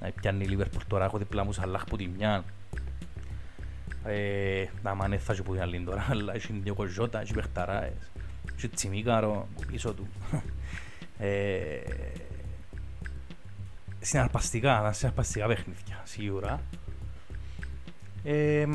Να 0.00 0.10
πιάνει 0.10 0.44
η 0.44 0.48
Λίβερπουλ 0.48 0.82
τώρα, 0.86 1.04
έχω 1.04 1.18
διπλά 1.18 1.44
μου 1.44 1.52
σαλάχ 1.52 1.84
που 1.84 1.96
τη 1.96 2.08
μια. 2.16 2.44
Ε, 4.04 4.64
να 4.82 4.94
μάνε 4.94 5.18
θα 5.18 5.34
που 5.44 5.52
την 5.52 5.62
άλλη 5.62 5.80
τώρα, 5.80 6.06
αλλά 6.10 6.34
έχει 6.34 6.52
δύο 6.62 6.74
κοζότα, 6.74 7.20
έχει 7.20 7.34
παιχταράες. 7.34 8.12
Έχει 8.56 8.68
τσιμίκαρο 8.68 9.48
πίσω 9.66 9.94
του. 9.94 10.08
Ε, 11.18 11.80
συναρπαστικά, 14.00 14.92
συναρπαστικά 14.92 15.46
παιχνίδια, 15.46 16.00
σίγουρα. 16.04 16.60
Ε, 18.24 18.66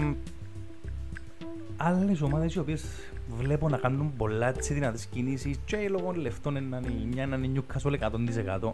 άλλες 1.78 2.22
ομάδες 2.22 2.54
οι 2.54 2.60
οποίες 2.60 2.86
βλέπω 3.28 3.70
να 3.70 3.78
κάνουν 3.78 4.14
πολλά 4.18 4.48
έτσι 4.48 4.74
δυνατές 4.74 5.06
κινήσεις 5.06 5.60
και 5.66 5.90
λόγω 5.90 6.12
λεφτών 6.12 6.56
είναι 6.56 6.82
μια 7.12 7.24
είναι 7.24 7.52
Newcastle 7.54 8.00
100% 8.00 8.72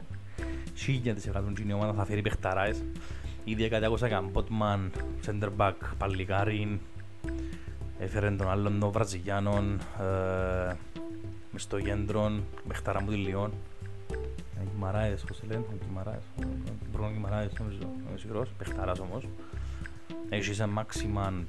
1000% 0.76 1.60
η 1.68 1.74
ομάδα 1.74 1.94
θα 1.94 2.06
φέρει 2.06 2.22
παιχταράες 2.22 2.84
ήδη 3.44 3.70
κάτι 3.70 3.86
άκουσα 3.86 4.08
καν 4.08 4.32
Ποτμαν, 4.32 4.92
center 5.26 5.50
back, 5.58 5.74
παλικάριν 5.98 6.80
έφερε 8.00 8.32
τον 8.32 8.50
άλλον 8.50 8.80
τον 8.80 8.92
Βραζιλιάνον 8.92 9.80
ε, 10.00 10.74
μες 11.52 11.62
στο 11.62 11.80
κέντρο, 11.80 12.32
παιχταρά 12.68 13.02
μου 13.02 13.10
τη 13.10 13.16
Λιόν. 13.16 13.52
Κιμαράες, 14.72 15.24
πώς 15.28 15.42
λένε, 15.48 15.64
Κιμαράες, 15.88 16.24
Μπρούνο 16.92 17.12
Κιμαράες 17.12 17.52
νομίζω, 17.60 17.78
είμαι 17.82 18.18
σίγουρος, 18.18 18.50
παιχταράς 18.58 19.00
όμως. 19.00 19.28
Έχεις 20.30 20.56
σε 20.56 20.66
μάξιμαν 20.66 21.48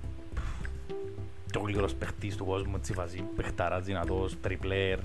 το 1.53 1.61
γλύρος 1.61 1.95
παιχτής 1.95 2.37
του 2.37 2.45
κόσμου, 2.45 2.77
έτσι 2.77 2.93
βάζει, 2.93 3.23
παιχταράς 3.37 3.85
δυνατός, 3.85 4.41
τριπλέρ, 4.41 4.99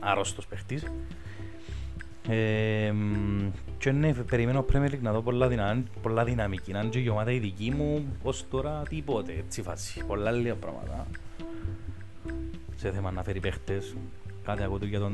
άρρωστος 0.00 0.46
παιχτής 0.46 0.84
ε, 2.28 2.92
και 3.78 3.92
ναι, 3.92 4.14
περιμένω 4.14 4.64
Premier 4.72 4.90
League 4.90 5.00
να 5.00 5.12
δω 5.12 5.20
πολλά, 5.22 5.48
δυνα, 5.48 5.82
πολλά 6.02 6.24
δυναμική. 6.24 6.72
Αν 6.72 6.88
και 6.88 6.98
η 6.98 7.08
ομάδα 7.08 7.32
η 7.32 7.38
δική 7.38 7.70
μου, 7.70 8.06
ως 8.22 8.44
τώρα 8.50 8.82
τίποτε, 8.88 9.32
έτσι 9.32 9.62
φάση. 9.62 10.04
Πολλά 10.06 10.30
λίγα 10.30 10.54
πράγματα. 10.54 11.06
Σε 12.76 12.90
θέμα 12.90 13.10
να 13.10 13.22
φέρει 13.22 13.40
παίχτες. 13.40 13.96
Κάτι 14.44 14.62
ακούω 14.62 14.78
για 14.82 14.98
τον 14.98 15.12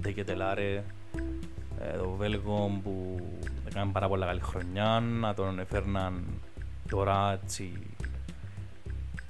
Ντεκετελάρε, 0.00 0.84
το 2.02 2.10
Βέλγο 2.10 2.80
που 2.82 3.20
έκανε 3.68 3.92
πάρα 3.92 4.08
πολλά 4.08 4.26
καλή 4.26 4.40
χρονιά, 4.40 5.00
να 5.00 5.34
τον 5.34 5.58
έφερναν 5.58 6.24
τώρα 6.90 7.40
έτσι 7.42 7.72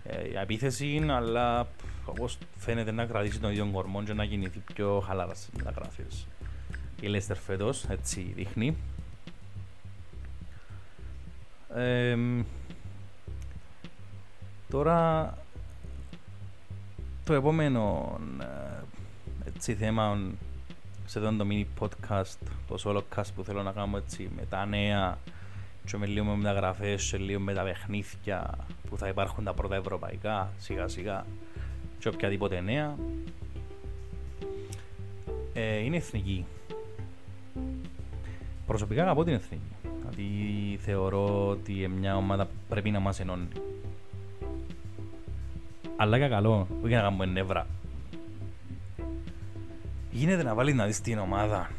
ε, 0.05 0.29
για 0.29 0.41
επίθεση, 0.41 1.07
αλλά 1.09 1.69
όπως 2.05 2.39
φαίνεται 2.57 2.93
να 2.93 3.05
κρατήσει 3.05 3.41
τον 3.41 3.51
ίδιο 3.51 3.69
κορμό 3.73 4.03
και 4.03 4.13
να 4.13 4.25
κινηθεί 4.25 4.63
πιο 4.75 5.03
χαλάρα 5.07 5.35
στις 5.35 5.49
μεταγραφές 5.57 6.27
η 7.01 7.07
Λέστερ 7.07 7.37
φέτος, 7.37 7.85
έτσι 7.89 8.33
δείχνει. 8.37 8.77
Ε, 11.75 12.17
τώρα 14.71 15.35
το 17.25 17.33
επόμενο 17.33 18.19
ε, 18.41 19.47
έτσι 19.47 19.75
θέμα 19.75 20.19
σε 21.07 21.19
αυτό 21.19 21.37
το 21.37 21.47
mini 21.51 21.65
podcast, 21.81 22.37
το 22.69 22.77
solo 22.85 23.17
cast 23.17 23.29
που 23.35 23.45
θέλω 23.45 23.63
να 23.63 23.73
κάνω 23.73 23.97
έτσι 23.97 24.31
με 24.37 24.43
τα 24.51 24.67
νέα 24.67 25.19
και 25.85 25.97
με 25.97 26.07
λίγο 26.07 26.25
με 26.25 26.37
μεταγραφές 26.37 27.11
και 27.11 27.17
λίγο 27.17 27.41
με 27.41 27.55
τα 27.55 27.63
παιχνίδια 27.63 28.59
που 28.89 28.97
θα 28.97 29.09
υπάρχουν 29.09 29.45
τα 29.45 29.55
πρώτα 29.55 29.77
ευρωπαϊκά 29.77 30.53
σιγά 30.59 30.89
σιγά 30.89 31.27
και 31.99 32.09
οποιαδήποτε 32.09 32.61
νέα 32.61 32.97
ε, 35.53 35.77
είναι 35.77 35.97
εθνική 35.97 36.47
Προσωπικά 38.67 39.03
αγαπώ 39.03 39.25
την 39.25 39.35
εθνική. 39.35 39.63
Δηλαδή 39.83 40.77
θεωρώ 40.77 41.49
ότι 41.49 41.89
μια 42.01 42.17
ομάδα 42.17 42.49
πρέπει 42.69 42.91
να 42.91 43.01
μας 43.01 43.21
ενώνει. 43.21 43.49
Αλλά 45.97 46.17
για 46.17 46.29
καλό, 46.29 46.67
όχι 46.79 46.89
για 46.89 46.97
να 46.97 47.03
κάνουμε 47.03 47.27
νεύρα. 47.27 47.67
Γίνεται 50.11 50.43
να 50.43 50.55
βάλεις 50.55 50.75
να 50.75 50.87
δεις 50.87 51.01
την 51.01 51.19
ομάδα 51.19 51.71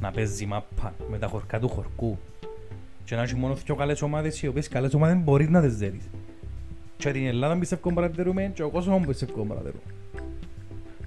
να 0.00 0.10
παίζει 0.10 0.46
μάπα 0.46 0.94
με 1.10 1.18
τα 1.18 1.26
χορκά 1.26 1.58
του 1.58 1.68
χορκού 1.68 2.18
και 3.04 3.14
να 3.14 3.22
έχει 3.22 3.34
μόνο 3.34 3.54
δύο 3.54 3.74
καλές 3.74 4.02
ομάδες 4.02 4.42
οι 4.42 4.46
οποίες 4.46 4.68
καλές 4.68 4.94
ομάδες 4.94 5.16
μπορείς 5.16 5.48
να 5.48 5.60
τις 5.60 5.76
δέρεις. 5.76 6.08
Και 6.96 7.10
την 7.10 7.26
Ελλάδα 7.26 7.58
πιστεύω 7.58 7.92
παρατηρούμε 7.92 8.50
και 8.54 8.62
ο 8.62 8.70
κόσμος 8.70 9.06
πιστεύω 9.06 9.44
παρατηρούμε. 9.44 9.82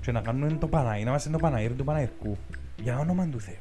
Και 0.01 0.12
να 0.12 0.21
κάνουμε 0.21 0.58
το 0.60 0.67
Παναγί, 0.67 1.03
να 1.03 1.10
είμαστε 1.10 1.29
το 1.29 1.38
Παναγί 1.38 1.69
του 1.69 1.84
Παναγιρκού. 1.84 2.38
Για 2.84 2.99
όνομα 2.99 3.27
του 3.27 3.39
Θεού. 3.39 3.55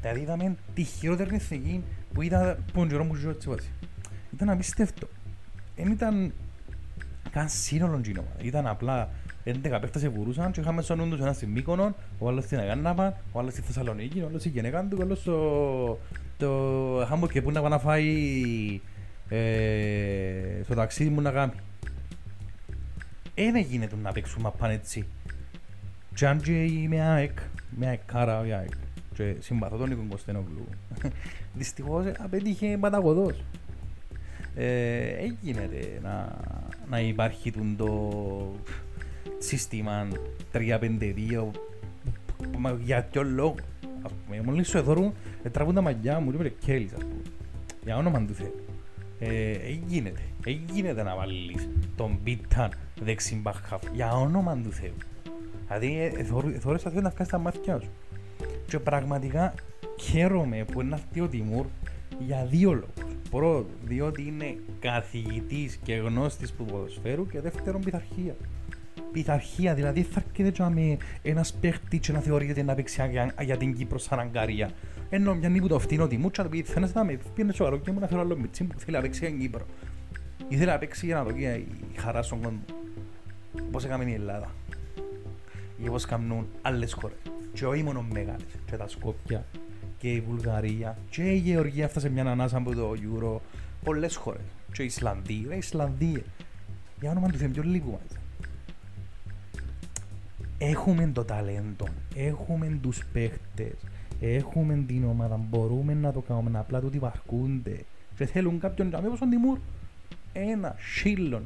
Δηλαδή 0.00 0.20
είδαμε 0.20 0.56
τη 0.74 0.82
χειρότερη 0.82 1.34
εθνική 1.34 1.84
που 2.12 2.22
είδα 2.22 2.58
που 2.72 2.78
τον 2.78 2.88
καιρό 2.88 3.04
μου 3.04 3.14
ζω 3.14 3.30
έτσι 3.30 3.48
βάση. 3.48 3.70
Ήταν 4.34 4.50
απίστευτο. 4.50 5.08
Δεν 5.76 5.90
ήταν 5.90 6.32
καν 7.30 7.48
σύνολο 7.48 8.00
κοινό. 8.00 8.24
Ήταν 8.42 8.66
απλά 8.66 9.08
11 9.44 9.78
παίχτες 9.80 10.00
σε 10.00 10.08
βουρούσαν 10.08 10.52
και 10.52 10.60
είχαμε 10.60 10.82
στον 10.82 11.10
τους 11.10 11.20
ένα 11.20 11.32
στην 11.32 11.48
Μύκονο, 11.48 11.94
ο 12.18 12.28
άλλος 12.28 12.44
στην 12.44 12.58
Αγάνναπα, 12.58 13.20
ο 13.32 13.38
άλλος 13.38 13.52
στη 13.52 13.62
Θεσσαλονίκη, 13.62 14.20
ο 14.20 14.26
άλλος 14.26 14.40
στη 14.40 14.50
γενέκα 14.50 14.84
του, 14.84 14.96
ο 15.00 15.02
άλλος 15.02 15.18
στο... 15.18 15.98
το 16.36 17.04
Χάμπορ 17.08 17.30
και 17.30 17.42
πού 17.42 17.50
να 17.50 17.60
πάει 17.60 17.70
να 17.70 17.78
φάει 17.78 18.80
ε, 19.28 20.62
στο 20.64 20.74
ταξίδι 20.74 21.10
μου 21.10 21.20
να 21.20 21.30
κάνει. 21.30 21.52
Δεν 23.34 23.56
γίνεται 23.56 23.96
να 24.02 24.12
παίξουμε 24.12 24.52
πάνε 24.58 24.72
έτσι. 24.72 25.06
Και 26.14 26.26
αν 26.26 26.40
και 26.40 26.64
είμαι 26.64 27.00
ΑΕΚ, 27.00 27.38
είμαι 27.76 27.86
ΑΕΚ 27.86 28.00
κάρα, 28.06 28.38
ΑΕΚ 28.38 28.72
και 29.18 29.34
συμπαθώ 29.38 29.76
τον 29.76 29.88
Νίκο 29.88 30.04
Κωστένογλου. 30.08 30.64
Δυστυχώς 31.54 32.04
απέτυχε 32.18 32.76
παταγωδός. 32.80 33.44
Ε, 34.54 35.08
έγινε 35.08 35.68
να, 36.02 36.36
να 36.90 37.00
υπάρχει 37.00 37.52
το 37.76 38.52
σύστημα 39.38 40.08
3-5-2 40.52 41.50
για 42.84 43.02
ποιο 43.02 43.22
λόγο; 43.22 43.54
Μόλις 44.44 44.68
σου 44.68 44.78
εδώρουν, 44.78 45.12
τραβούν 45.52 45.74
τα 45.74 45.80
μαγιά 45.80 46.20
μου, 46.20 46.30
είπε 46.32 46.48
Κέλλης 46.48 46.92
ας 46.92 47.00
πούμε. 47.02 47.22
Για 47.84 47.96
όνομα 47.96 48.24
του 48.24 48.34
Θεού. 48.34 48.54
Ε, 49.18 49.56
γίνεται, 49.86 50.20
γίνεται 50.72 51.02
να 51.02 51.16
βάλεις 51.16 51.68
τον 51.96 52.18
πίταν 52.22 52.70
δεξιμπαχαφ 53.00 53.82
για 53.92 54.12
όνομα 54.12 54.56
του 54.56 54.72
Θεού. 54.72 54.94
Δηλαδή, 55.68 56.12
θωρείς 56.60 56.86
αυτό 56.86 57.00
να 57.00 57.10
βγάλεις 57.10 57.28
τα 57.28 57.38
μάτια 57.38 57.80
σου. 57.80 57.88
Και 58.68 58.78
πραγματικά 58.78 59.54
χαίρομαι 60.00 60.64
που 60.72 60.80
είναι 60.80 60.94
αυτή 60.94 61.20
ο 61.20 61.28
Τιμούρ 61.28 61.66
για 62.18 62.46
δύο 62.50 62.72
λόγους. 62.72 63.16
Πρώτον, 63.30 63.66
διότι 63.84 64.22
είναι 64.22 64.56
καθηγητής 64.80 65.78
και 65.82 65.94
γνώστης 65.94 66.52
του 66.52 66.64
ποδοσφαίρου 66.64 67.26
και 67.26 67.40
δεύτερον, 67.40 67.80
πειθαρχία. 67.80 68.36
Πειθαρχία, 69.12 69.74
δηλαδή 69.74 70.02
θα 70.02 70.22
έρχεται 70.38 70.70
με 70.70 70.96
ένας 71.22 71.52
παίχτης 71.52 72.00
και 72.00 72.12
να 72.12 72.18
θεωρείται 72.18 72.62
να 72.62 72.74
παίξει 72.74 73.08
για, 73.10 73.34
για 73.40 73.56
την 73.56 73.74
Κύπρο 73.74 73.98
σαν 73.98 74.20
αγκαρία. 74.20 74.70
Ενώ 75.10 75.34
μια 75.34 75.48
νύπου 75.48 75.68
το 75.68 75.78
φτύνω 75.78 76.06
Τιμούρ 76.06 76.30
και 76.30 76.42
να 76.42 76.48
πει 76.48 76.62
θέλεις 76.62 76.94
να 76.94 77.04
με 77.04 77.18
πιένε 77.34 77.52
στο 77.52 77.64
καλό 77.64 77.78
και 77.78 77.90
μου 77.90 77.98
να 77.98 78.06
θέλω 78.06 78.20
άλλο 78.20 78.36
μιτσί 78.36 78.64
που 78.64 78.78
θέλει 78.78 78.96
να 78.96 79.02
παίξει 79.02 79.20
για 79.20 79.28
την 79.28 79.38
Κύπρο. 79.40 79.66
Ήθελε 80.48 80.70
να 80.70 80.78
παίξει 80.78 81.06
για 81.06 81.14
να 81.14 81.22
δω 81.22 81.30
η 81.30 81.66
χαρά 81.96 82.22
στον 82.22 82.42
κόσμο. 82.42 82.60
Όπως 83.66 83.84
έκαμε 83.84 84.04
η 84.04 84.12
Ελλάδα. 84.12 84.50
Ή 85.82 85.88
όπως 85.88 86.04
κάνουν 86.04 86.46
άλλες 86.62 86.92
χώρες 86.92 87.18
και 87.52 87.66
όχι 87.66 87.82
μόνο 87.82 88.06
μεγάλες, 88.12 88.54
και 88.66 88.76
τα 88.76 88.88
Σκόπια 88.88 89.44
και 89.98 90.12
η 90.12 90.20
Βουλγαρία 90.20 90.98
και 91.10 91.22
η 91.22 91.36
Γεωργία 91.36 91.84
έφτασε 91.84 92.08
μια 92.08 92.24
ανάσα 92.24 92.56
από 92.56 92.74
το 92.74 92.92
Euro, 92.92 93.40
πολλές 93.84 94.16
χώρες. 94.16 94.46
Και 94.72 94.82
η 94.82 94.86
Ισλανδία, 94.86 95.54
η 95.54 95.58
Ισλανδία 95.58 96.22
για 97.00 97.10
όνομα 97.10 97.28
του 97.28 97.38
Θεού 97.38 97.50
πιο 97.50 97.62
λίγο 97.62 97.90
μας. 97.90 98.18
Έχουμε 100.58 101.10
το 101.14 101.24
ταλέντο, 101.24 101.86
έχουμε 102.14 102.78
τους 102.82 103.04
παίχτες 103.12 103.74
έχουμε 104.20 104.84
την 104.86 105.04
ομάδα, 105.04 105.36
μπορούμε 105.36 105.94
να 105.94 106.12
το 106.12 106.20
κάνουμε 106.20 106.58
απλά 106.58 106.80
τούτοι 106.80 106.98
βαρκούνται. 106.98 107.84
Και 108.16 108.26
θέλουν 108.26 108.58
κάποιον 108.58 108.88
να 108.88 109.00
με 109.00 109.06
όπως 109.06 109.18
τον 109.18 109.30
Τιμούρ 109.30 109.58
ένα 110.32 110.74
σύλλον 110.78 111.42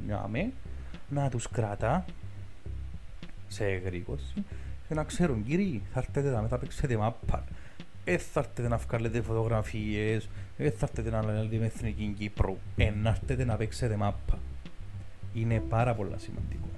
να 1.08 1.28
τους 1.28 1.48
κρατά 1.48 2.04
σε 3.48 3.64
εγρήγορση 3.64 4.44
και 4.88 4.94
να 4.94 5.04
ξέρουν 5.04 5.44
κύριοι 5.44 5.82
θα 5.92 5.98
έρθετε 5.98 6.30
να 6.30 6.42
μεταπαίξετε 6.42 6.96
μάπα 6.96 7.44
ε, 8.04 8.18
θα 8.18 8.40
έρθετε 8.40 8.68
να 8.68 8.76
βγάλετε 8.76 9.22
φωτογραφίες 9.22 10.28
ε, 10.56 10.70
θα 10.70 10.86
έρθετε 10.86 11.10
να 11.10 11.24
λέτε 11.24 11.56
με 11.56 11.66
εθνική 11.66 12.14
Κύπρου 12.18 12.56
ε, 12.76 12.90
να 12.90 13.08
έρθετε 13.08 13.44
να 13.44 13.56
παίξετε 13.56 13.96
μάπα 13.96 14.38
είναι 15.34 15.60
πάρα 15.68 15.94
πολλά 15.94 16.18
σημαντικό 16.18 16.68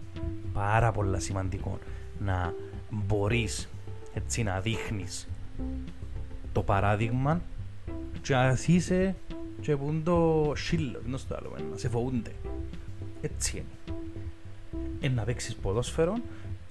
πάρα 0.52 0.92
πολλά 0.92 1.20
σημαντικό 1.20 1.78
να 2.18 2.54
μπορείς 2.90 3.68
έτσι 4.14 4.42
να 4.42 4.60
δείχνεις 4.60 5.28
το 6.52 6.62
παράδειγμα 6.62 7.40
και 8.22 8.34
να 8.34 8.58
είσαι 8.66 9.14
και 9.60 9.76
που 9.76 9.88
είναι 9.88 10.02
το 10.04 10.52
σύλλο, 10.56 11.00
δεν 11.06 11.20
το 11.28 11.36
άλλο, 11.36 11.52
να 11.70 11.76
σε 11.76 11.88
φοβούνται. 11.88 12.32
Έτσι 13.20 13.56
είναι. 13.56 13.96
Ε, 15.00 15.08
να 15.08 15.22
παίξεις 15.22 15.54
ποδόσφαιρο 15.54 16.14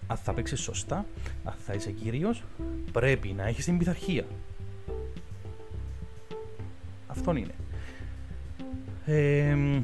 αν 0.08 0.18
θα 0.18 0.34
παίξεις 0.34 0.62
σωστά, 0.62 1.06
αν 1.44 1.54
θα 1.66 1.74
είσαι 1.74 1.92
κύριος, 1.92 2.44
πρέπει 2.92 3.28
να 3.34 3.48
έχεις 3.48 3.66
την 3.66 3.78
πειθαρχία. 3.78 4.26
Αυτό 7.08 7.36
είναι. 7.36 7.54
Ε, 9.06 9.82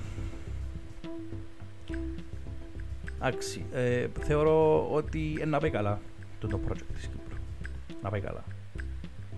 Άξι, 3.20 3.66
ε, 3.72 4.08
θεωρώ 4.20 4.92
ότι 4.92 5.44
να 5.48 5.60
πάει 5.60 5.70
καλά 5.70 6.00
το, 6.40 6.48
το 6.48 6.60
project 6.68 6.94
της 6.94 7.08
Κύπρου. 7.08 7.38
Να 8.02 8.10
πάει 8.10 8.22
καλά. 8.22 8.44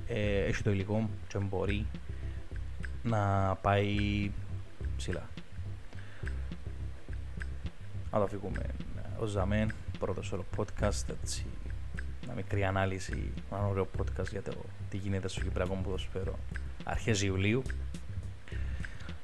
Ε, 0.07 0.43
έχει 0.43 0.63
το 0.63 0.71
υλικό 0.71 1.09
και 1.27 1.37
μπορεί 1.37 1.85
να 3.03 3.55
πάει 3.55 4.31
ψηλά. 4.97 5.29
Να 8.11 8.17
το 8.17 8.23
αφήκουμε 8.23 8.61
ως 9.19 9.29
ζαμέν 9.29 9.71
πρώτο 10.01 10.21
όλο 10.33 10.45
podcast, 10.57 11.09
έτσι, 11.21 11.45
μια 12.25 12.33
μικρή 12.35 12.63
ανάλυση, 12.63 13.33
ένα 13.51 13.67
ωραίο 13.67 13.87
podcast 13.97 14.29
για 14.31 14.41
το 14.41 14.51
τι 14.89 14.97
γίνεται 14.97 15.27
στο 15.27 15.41
Κυπριακό 15.41 15.79
Ποδοσφαίρο 15.83 16.39
αρχές 16.83 17.21
Ιουλίου. 17.21 17.61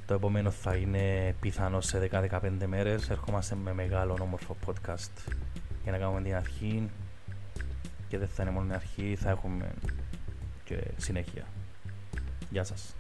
Το 0.06 0.14
επόμενο 0.14 0.52
θα 0.52 0.76
είναι 0.76 1.36
πιθανό 1.40 1.82
σε 1.82 2.10
10-15 2.12 2.52
μέρες. 2.66 3.10
Ερχόμαστε 3.10 3.56
με 3.56 3.74
μεγάλο 3.74 4.18
όμορφο 4.22 4.56
podcast 4.66 5.32
για 5.84 5.92
να 5.92 5.98
κάνουμε 5.98 6.22
την 6.22 6.36
αρχή 6.36 6.90
και 8.08 8.18
δεν 8.18 8.28
θα 8.28 8.44
είναι 8.44 8.52
μόνο 8.52 8.72
η 8.72 8.76
αρχή, 8.76 9.16
θα 9.16 9.30
έχουμε 9.30 9.72
και 10.64 10.84
συνέχεια. 10.98 11.46
Γεια 12.50 12.64
σας. 12.64 12.96